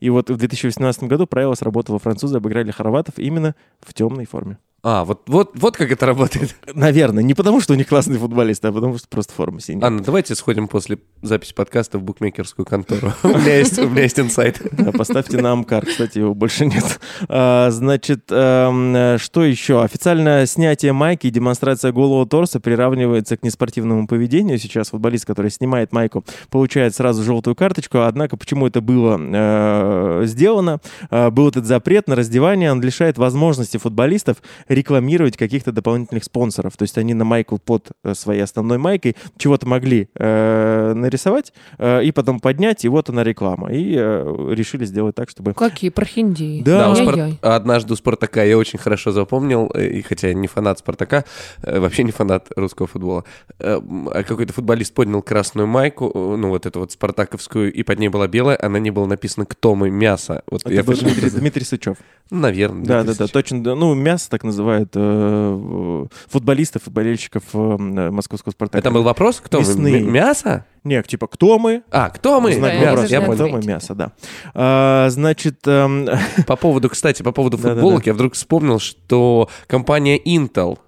[0.00, 1.98] И вот в 2018 году правило сработало.
[1.98, 4.58] Французы обыграли хорватов именно в темной форме.
[4.82, 6.54] А, вот, вот, вот как это работает.
[6.74, 9.84] Наверное, не потому, что у них классные футболисты, а потому что просто форма синяя.
[9.84, 13.12] Анна, давайте сходим после записи подкаста в букмекерскую контору.
[13.24, 14.62] У меня есть, у меня есть инсайт.
[14.96, 17.00] Поставьте на Амкар, кстати, его больше нет.
[17.28, 19.82] А, значит, эм, что еще?
[19.82, 24.58] Официальное снятие майки и демонстрация голого торса приравнивается к неспортивному поведению.
[24.58, 28.02] Сейчас футболист, который снимает майку, получает сразу желтую карточку.
[28.02, 30.80] Однако, почему это было э, сделано?
[31.10, 34.36] Э, был этот запрет на раздевание, он лишает возможности футболистов
[34.68, 36.76] рекламировать каких-то дополнительных спонсоров.
[36.76, 42.04] То есть они на майку под э, своей основной майкой чего-то могли э, нарисовать э,
[42.04, 43.72] и потом поднять, и вот она реклама.
[43.72, 45.54] И э, решили сделать так, чтобы...
[45.54, 46.62] Какие прохиндеи.
[46.62, 47.32] Да, у Ай-яй-яй.
[47.32, 51.24] Спар- однажды у Спартака я очень хорошо запомнил, э, и хотя я не фанат Спартака,
[51.62, 53.24] э, вообще не фанат русского футбола,
[53.58, 58.28] а какой-то футболист поднял красную майку, ну вот эту вот спартаковскую, и под ней была
[58.28, 59.90] белая, а на ней было написано «Кто мы?
[59.90, 60.42] Мясо».
[60.50, 61.96] Вот Это я был Дмитрий, Дмитрий Сычев.
[62.30, 62.84] Наверное.
[62.84, 63.30] Да, да, да, Сычев.
[63.30, 63.62] точно.
[63.62, 63.74] да.
[63.74, 67.56] Ну, мясо так называют э, футболистов и болельщиков э,
[68.10, 68.78] московского Спартака.
[68.78, 69.40] Это был вопрос?
[69.44, 69.58] Кто?
[69.58, 70.00] Мясные.
[70.02, 70.64] М- Мясо?
[70.84, 71.82] Не, типа, кто мы?
[71.90, 72.54] А, кто мы?
[72.54, 73.34] Знак Да, Мясо, я понял.
[73.46, 73.62] Кто мы?
[73.64, 74.12] Мясо, да.
[74.54, 76.08] А, значит, эм,
[76.46, 80.78] По поводу, кстати, по поводу футболок, я вдруг вспомнил, что компания Intel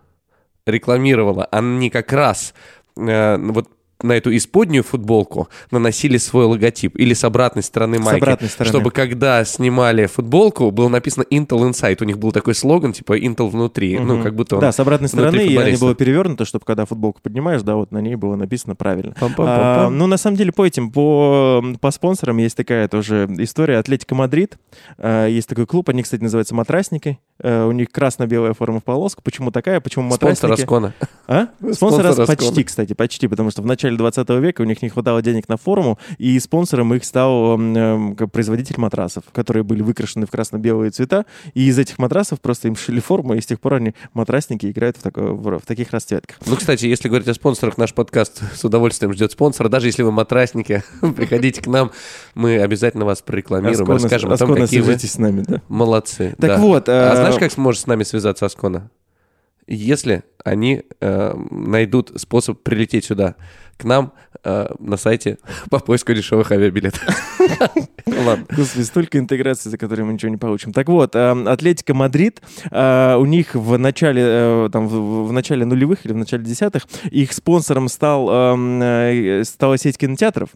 [0.66, 2.54] рекламировала, они как раз
[2.96, 3.68] э, вот
[4.02, 8.18] на эту исподнюю футболку наносили свой логотип или с обратной стороны С майки.
[8.22, 8.70] обратной стороны.
[8.70, 11.98] Чтобы когда снимали футболку, было написано Intel Inside.
[12.00, 13.98] У них был такой слоган, типа Intel внутри.
[13.98, 14.22] Ну, Мгм.
[14.22, 14.60] как будто он...
[14.60, 15.84] Да, с обратной стороны, и она футболиста.
[15.84, 19.14] была перевернута, чтобы когда футболку поднимаешь, да, вот на ней было написано правильно.
[19.20, 19.86] Пам-пам-пам-пам.
[19.86, 23.78] А, ну, на самом деле, по этим, по, по спонсорам есть такая тоже история.
[23.78, 24.58] Атлетико Мадрид.
[24.98, 27.18] А, есть такой клуб, они, кстати, называются «Матрасники».
[27.42, 29.22] А, у них красно-белая форма в полоску.
[29.22, 29.80] Почему такая?
[29.80, 30.60] Почему Спонсор матрасники?
[30.62, 30.94] Аскона.
[31.26, 31.46] А?
[31.58, 32.26] Спонсор Спонсора Аскона.
[32.26, 35.56] почти, кстати, почти, потому что в начале 20 века у них не хватало денег на
[35.56, 37.58] форму, и спонсором их стал
[38.16, 41.24] как производитель матрасов, которые были выкрашены в красно-белые цвета,
[41.54, 44.96] и из этих матрасов просто им шили форму, и с тех пор они, матрасники, играют
[44.96, 46.36] в, тако- в- в таких расцветках.
[46.46, 49.68] Ну, кстати, если говорить о спонсорах, наш подкаст с удовольствием ждет спонсора.
[49.68, 50.82] Даже если вы матрасники,
[51.16, 51.90] приходите к нам,
[52.34, 55.62] мы обязательно вас прорекламируем, Аскона, расскажем о том, Аскона, какие вы с нами, да.
[55.68, 56.34] молодцы.
[56.38, 56.58] Так да.
[56.58, 58.90] вот, А э, знаешь, как сможет с нами связаться Аскона?
[59.66, 63.34] Если они э, найдут способ прилететь сюда,
[63.78, 64.12] к нам
[64.44, 65.38] э, на сайте
[65.70, 67.02] по поиску дешевых авиабилетов.
[68.06, 68.46] Ладно.
[68.54, 70.72] Господи, столько интеграции, за которые мы ничего не получим.
[70.72, 76.04] Так вот, э, Атлетико Мадрид, э, у них в начале, э, там, в, начале нулевых
[76.04, 80.50] или в начале десятых их спонсором стал, эм, э, стала сеть кинотеатров,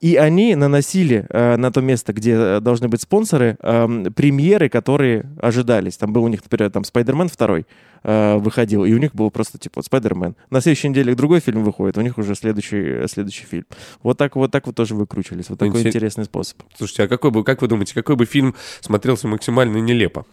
[0.00, 5.96] и они наносили на то место, где должны быть спонсоры, эм, премьеры, которые ожидались.
[5.96, 7.66] Там был у них, например, там Spider-Man второй
[8.04, 10.36] э, выходил, и у них был просто типа вот Spider-Man.
[10.50, 13.64] На следующей неделе другой фильм выходит, у них уже следующий, следующий фильм.
[14.02, 15.48] Вот так вот так вот тоже выкручивались.
[15.48, 16.58] Вот такой Интерес- интересный способ.
[16.76, 20.24] Слушайте, а какой бы, как вы думаете, какой бы фильм смотрелся максимально нелепо?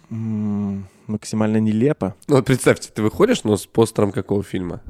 [1.08, 2.16] Максимально нелепо.
[2.28, 4.82] Ну вот представьте, ты выходишь, но с постером какого фильма?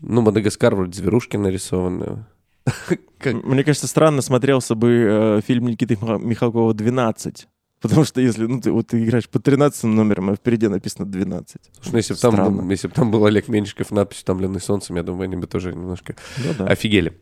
[0.00, 2.24] Ну, Мадагаскар вроде зверушки нарисованы.
[3.18, 7.46] Как- Мне кажется, странно смотрелся бы э, фильм Никиты Миха- Михалкова «12».
[7.80, 11.56] Потому что если ну, ты, вот, ты играешь по 13 номерам, а впереди написано 12.
[11.82, 14.96] Слушай, ну, если бы там, был- если бы там был Олег Меньшиков, надпись «Утомленный солнцем»,
[14.96, 16.66] я думаю, они бы тоже немножко Ну, да.
[16.66, 17.12] офигели.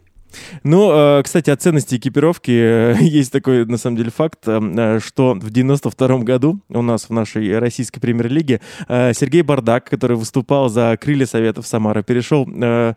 [0.64, 2.50] Ну, э, кстати, о ценности экипировки
[3.02, 7.56] есть такой, на самом деле, факт, э, что в 92 году у нас в нашей
[7.58, 12.94] российской премьер-лиге э, Сергей Бардак, который выступал за крылья Советов Самара, перешел э,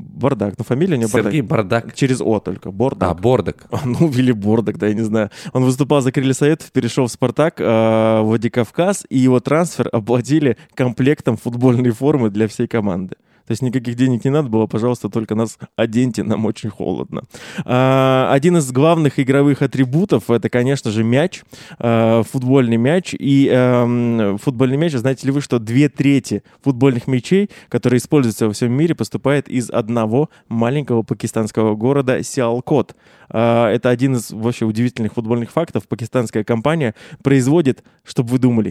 [0.00, 0.54] Бардак.
[0.58, 1.84] Ну, фамилия у него Сергей Бардак.
[1.84, 1.94] Бардак.
[1.94, 2.70] Через О только.
[2.70, 3.10] Бордак.
[3.10, 3.66] А, Бордак.
[3.84, 5.30] Ну, или Бордак, да, я не знаю.
[5.52, 10.56] Он выступал за крылья Советов, перешел в «Спартак», э, в Владикавказ, и его трансфер оплатили
[10.74, 13.16] комплектом футбольной формы для всей команды.
[13.50, 17.24] То есть никаких денег не надо было, пожалуйста, только нас оденьте, нам очень холодно.
[17.64, 21.42] А, один из главных игровых атрибутов это, конечно же, мяч,
[21.80, 23.12] а, футбольный мяч.
[23.18, 28.52] И эм, футбольный мяч, знаете ли вы, что две трети футбольных мячей, которые используются во
[28.52, 32.94] всем мире, поступает из одного маленького пакистанского города Сиалкот.
[33.30, 35.88] А, это один из вообще удивительных футбольных фактов.
[35.88, 36.94] Пакистанская компания
[37.24, 38.70] производит, чтобы вы думали,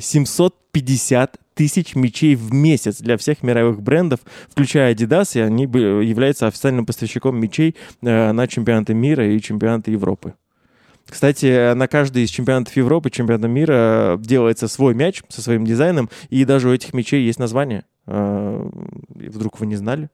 [0.79, 6.47] 750 тысяч мячей в месяц для всех мировых брендов, включая Adidas, и они бы- являются
[6.47, 10.33] официальным поставщиком мячей э, на чемпионаты мира и чемпионаты Европы.
[11.05, 16.45] Кстати, на каждый из чемпионатов Европы, чемпионата мира делается свой мяч со своим дизайном, и
[16.45, 17.83] даже у этих мячей есть название.
[18.05, 18.69] Э,
[19.15, 20.09] Вдруг вы не знали?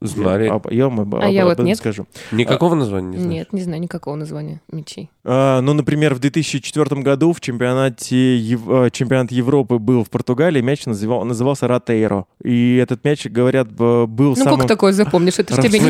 [0.00, 0.44] Знали.
[0.44, 1.76] Я, об- я вам об- А я об вот этом нет.
[1.78, 2.06] скажу.
[2.32, 3.32] Никакого названия не знаешь?
[3.38, 5.10] Нет, не знаю никакого названия мечей.
[5.24, 10.60] А, ну, например, в 2004 году в чемпионате Ев- э, чемпионат Европы был в Португалии,
[10.60, 12.26] мяч называл, назывался Ратейро.
[12.44, 14.60] И этот мяч, говорят, был Ну, самым...
[14.60, 15.38] как такое запомнишь?
[15.38, 15.86] Это же тебе не,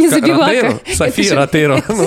[0.00, 0.80] не, Ка- забивака.
[0.92, 1.30] София.
[1.88, 2.06] Ну,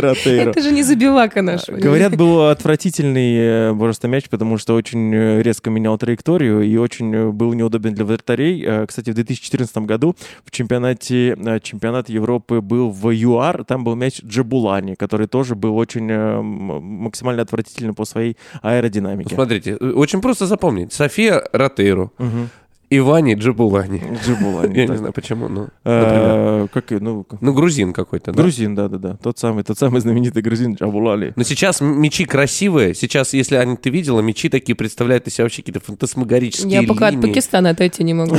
[0.00, 0.50] Ратейро.
[0.50, 1.76] Это же не забивака нашего.
[1.76, 3.36] Говорят, был отвратительный
[3.70, 7.94] э, просто мяч, потому что очень э, резко менял траекторию и очень э, был неудобен
[7.94, 8.62] для вратарей.
[8.64, 13.94] Э, Кстати, в 2014 году в чемпионате э, чемпионат Европы был в ЮАР, там был
[13.96, 19.34] мяч Джабулани, который тоже был очень э, максимально отвратительный по своей аэродинамике.
[19.34, 20.92] Смотрите, э, очень просто запомнить.
[20.92, 22.48] София Ратейро, Мгм.
[22.88, 24.00] Ивани Джабулани.
[24.24, 24.76] Джабулани.
[24.78, 25.68] Я не знаю почему, но.
[25.84, 28.42] Э, Как, и, ну, Ну, грузин какой-то, да?
[28.42, 29.16] грузин, да-да-да.
[29.16, 31.32] Тот самый, тот самый знаменитый грузин Джабулали.
[31.36, 32.94] Но сейчас мечи красивые.
[32.94, 37.08] Сейчас, если, Аня, ты видела, мечи такие представляют из себя вообще какие-то фантасмагорические Я пока
[37.08, 37.20] от.
[37.20, 38.36] Пакистана отойти не могу.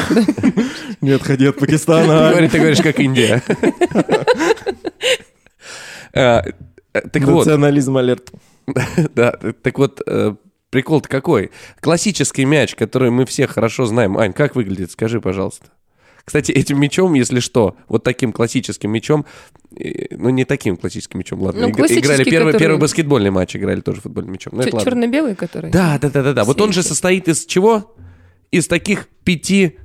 [1.02, 2.32] Не отходи от Пакистана.
[2.50, 3.44] ты говоришь, как Индия.
[6.14, 6.44] А,
[6.94, 8.32] э, Так вот, Национализм алерт.
[9.16, 9.32] да,
[9.62, 10.36] так вот, э,
[10.78, 11.50] прикол-то какой?
[11.80, 14.16] Классический мяч, который мы все хорошо знаем.
[14.16, 14.92] Ань, как выглядит?
[14.92, 15.66] Скажи, пожалуйста.
[16.24, 19.26] Кстати, этим мячом, если что, вот таким классическим мячом,
[19.76, 23.82] э, ну не таким классическим мячом, ладно, Ну, играли первый, который- первый баскетбольный матч, играли
[23.82, 24.54] тоже футбольным мячом.
[24.56, 24.62] Ну.
[24.62, 25.72] Черно-белый, который?
[25.72, 26.44] Да, да, да, да, да.
[26.44, 27.96] Вот он же состоит из чего?
[28.52, 29.78] Из таких пяти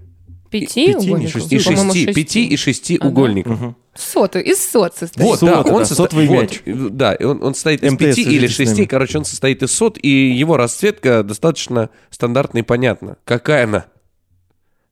[0.53, 1.33] Пяти Пяти, угольников?
[1.33, 1.57] шести.
[1.57, 2.13] и шести, шести.
[2.15, 3.09] пяти и шести Ага.
[3.09, 3.59] угольников.
[3.95, 5.27] Соты, из сот состоит.
[5.27, 6.63] Вот, Соты, да, он да, состо- сотовый вот, мяч.
[6.65, 9.99] э, Да, он, он состоит из МТС, пяти или шести, короче, он состоит из сот,
[10.01, 13.17] и его расцветка достаточно стандартная и понятна.
[13.25, 13.87] Какая она?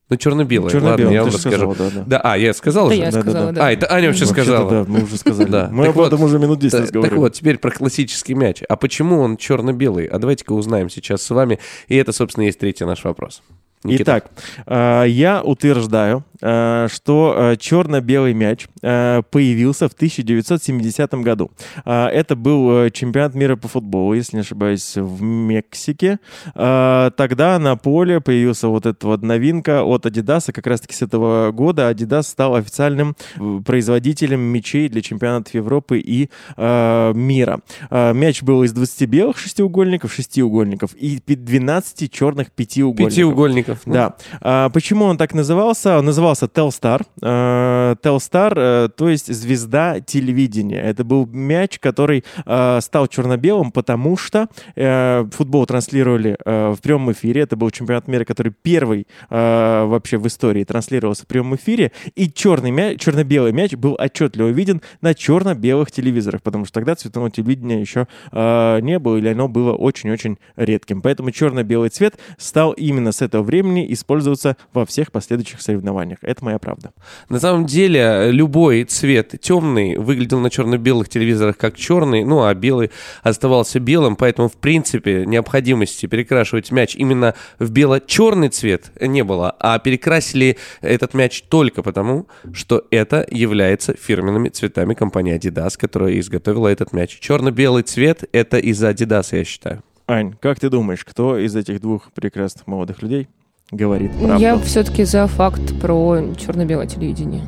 [0.09, 1.55] Ну, черно-белая, ладно, Черно-белый, я вам расскажу.
[1.73, 2.03] сказал, да, да.
[2.05, 2.99] Да, а, я сказал Да же?
[2.99, 3.51] я Да, да, сказала, да.
[3.53, 3.67] да.
[3.67, 4.69] А, это Аня вообще сказала.
[4.69, 5.49] Да, мы уже сказали.
[5.49, 5.69] Да.
[5.71, 7.09] Мы Так об вот, этом уже минут 10 Так, разговаривали.
[7.11, 8.61] так вот, теперь про классический мяч.
[8.67, 10.05] А почему он черно-белый?
[10.07, 11.59] А давайте-ка узнаем сейчас с вами.
[11.87, 13.41] И это, собственно, есть третий наш вопрос.
[13.83, 14.03] Никита.
[14.03, 14.31] Итак,
[14.67, 21.51] э, я утверждаю, что э, черно-белый мяч э, появился в 1970 году.
[21.85, 26.19] Э, Это был э, чемпионат мира по футболу, если не ошибаюсь, в Мексике.
[26.55, 30.51] Э, Тогда на поле появился вот эта вот новинка от Adidas.
[30.51, 36.29] Как раз-таки с этого года Adidas стал официальным э, производителем мячей для чемпионатов Европы и
[36.57, 37.59] э, мира.
[37.89, 43.13] Э, Мяч был из 20 белых шестиугольников, шестиугольников и пи- 12 черных пятиугольников.
[43.15, 43.79] Пятиугольников.
[43.85, 43.93] ну.
[43.93, 44.69] Да.
[44.69, 45.97] Почему он так назывался?
[45.99, 47.05] Он назывался Telstar.
[47.21, 50.81] Э, Telstar, э, то есть звезда телевидения.
[50.81, 57.11] Это был мяч, который э, стал черно-белым, потому что э, футбол транслировали э, в прямом
[57.11, 57.41] эфире.
[57.41, 61.91] Это был чемпионат мира, который первый э, вообще в истории транслировался в прямом эфире.
[62.15, 67.29] И черный мяч, черно-белый мяч был отчетливо виден на черно-белых телевизорах, потому что тогда цветного
[67.29, 71.01] телевидения еще э, не было, или оно было очень-очень редким.
[71.01, 76.19] Поэтому черно-белый цвет стал именно с этого времени использоваться во всех последующих соревнованиях.
[76.21, 76.93] Это моя правда.
[77.29, 82.91] На самом деле, любой цвет темный выглядел на черно-белых телевизорах как черный, ну а белый
[83.23, 89.79] оставался белым, поэтому, в принципе, необходимости перекрашивать мяч именно в бело-черный цвет не было, а
[89.79, 96.93] перекрасили этот мяч только потому, что это является фирменными цветами компании Adidas, которая изготовила этот
[96.93, 97.17] мяч.
[97.19, 99.83] Черно-белый цвет— это из-за Adidas, я считаю.
[100.07, 103.27] Ань, как ты думаешь, кто из этих двух прекрасных молодых людей
[103.71, 104.37] говорит правду?
[104.37, 107.43] Я все-таки за факт про черно-белое телевидение.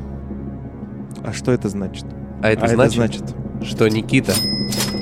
[1.22, 2.04] А что это значит?
[2.42, 3.34] А это а значит, это значит...
[3.62, 4.32] что Никита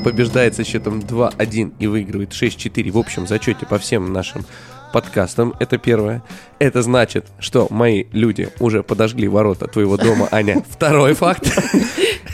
[0.05, 4.45] побеждает со счетом 2-1 и выигрывает 6-4 в общем зачете по всем нашим
[4.93, 6.23] подкастом, это первое.
[6.59, 10.63] Это значит, что мои люди уже подожгли ворота твоего дома, Аня.
[10.71, 11.51] Второй факт.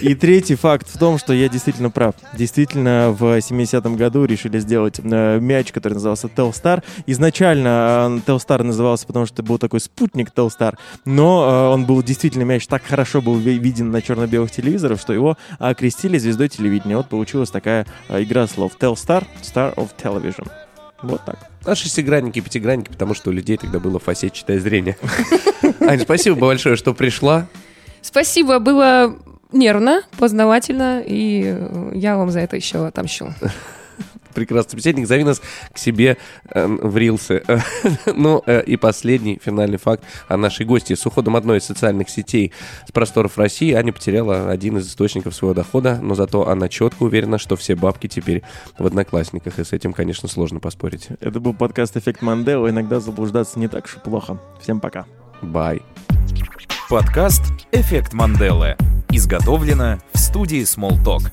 [0.00, 2.14] И третий факт в том, что я действительно прав.
[2.36, 6.82] Действительно, в 70-м году решили сделать э, мяч, который назывался Telstar.
[7.06, 12.42] Изначально э, Telstar назывался, потому что был такой спутник Telstar, но э, он был действительно
[12.42, 16.96] мяч так хорошо был ви- виден на черно-белых телевизорах, что его окрестили звездой телевидения.
[16.96, 20.48] Вот получилась такая игра слов Telstar, Star of Television.
[21.02, 21.38] Вот так.
[21.64, 24.96] А шестигранники, пятигранники, потому что у людей тогда было фасетчатое зрение.
[25.80, 27.46] Аня, спасибо большое, что пришла.
[28.02, 29.16] Спасибо, было
[29.52, 31.56] нервно, познавательно, и
[31.94, 33.32] я вам за это еще отомщу.
[34.38, 35.08] Прекрасный собеседник.
[35.08, 36.16] Зови нас к себе
[36.48, 37.42] э, в рилсы.
[38.06, 40.94] ну э, и последний финальный факт о нашей гости.
[40.94, 42.52] С уходом одной из социальных сетей
[42.86, 47.38] с просторов России Аня потеряла один из источников своего дохода, но зато она четко уверена,
[47.38, 48.44] что все бабки теперь
[48.78, 51.08] в одноклассниках, и с этим, конечно, сложно поспорить.
[51.18, 52.70] Это был подкаст «Эффект Мандела».
[52.70, 54.38] Иногда заблуждаться не так уж и плохо.
[54.62, 55.04] Всем пока.
[55.42, 55.82] Бай.
[56.88, 58.76] Подкаст «Эффект Манделы».
[59.10, 61.32] Изготовлено в студии Smalltalk.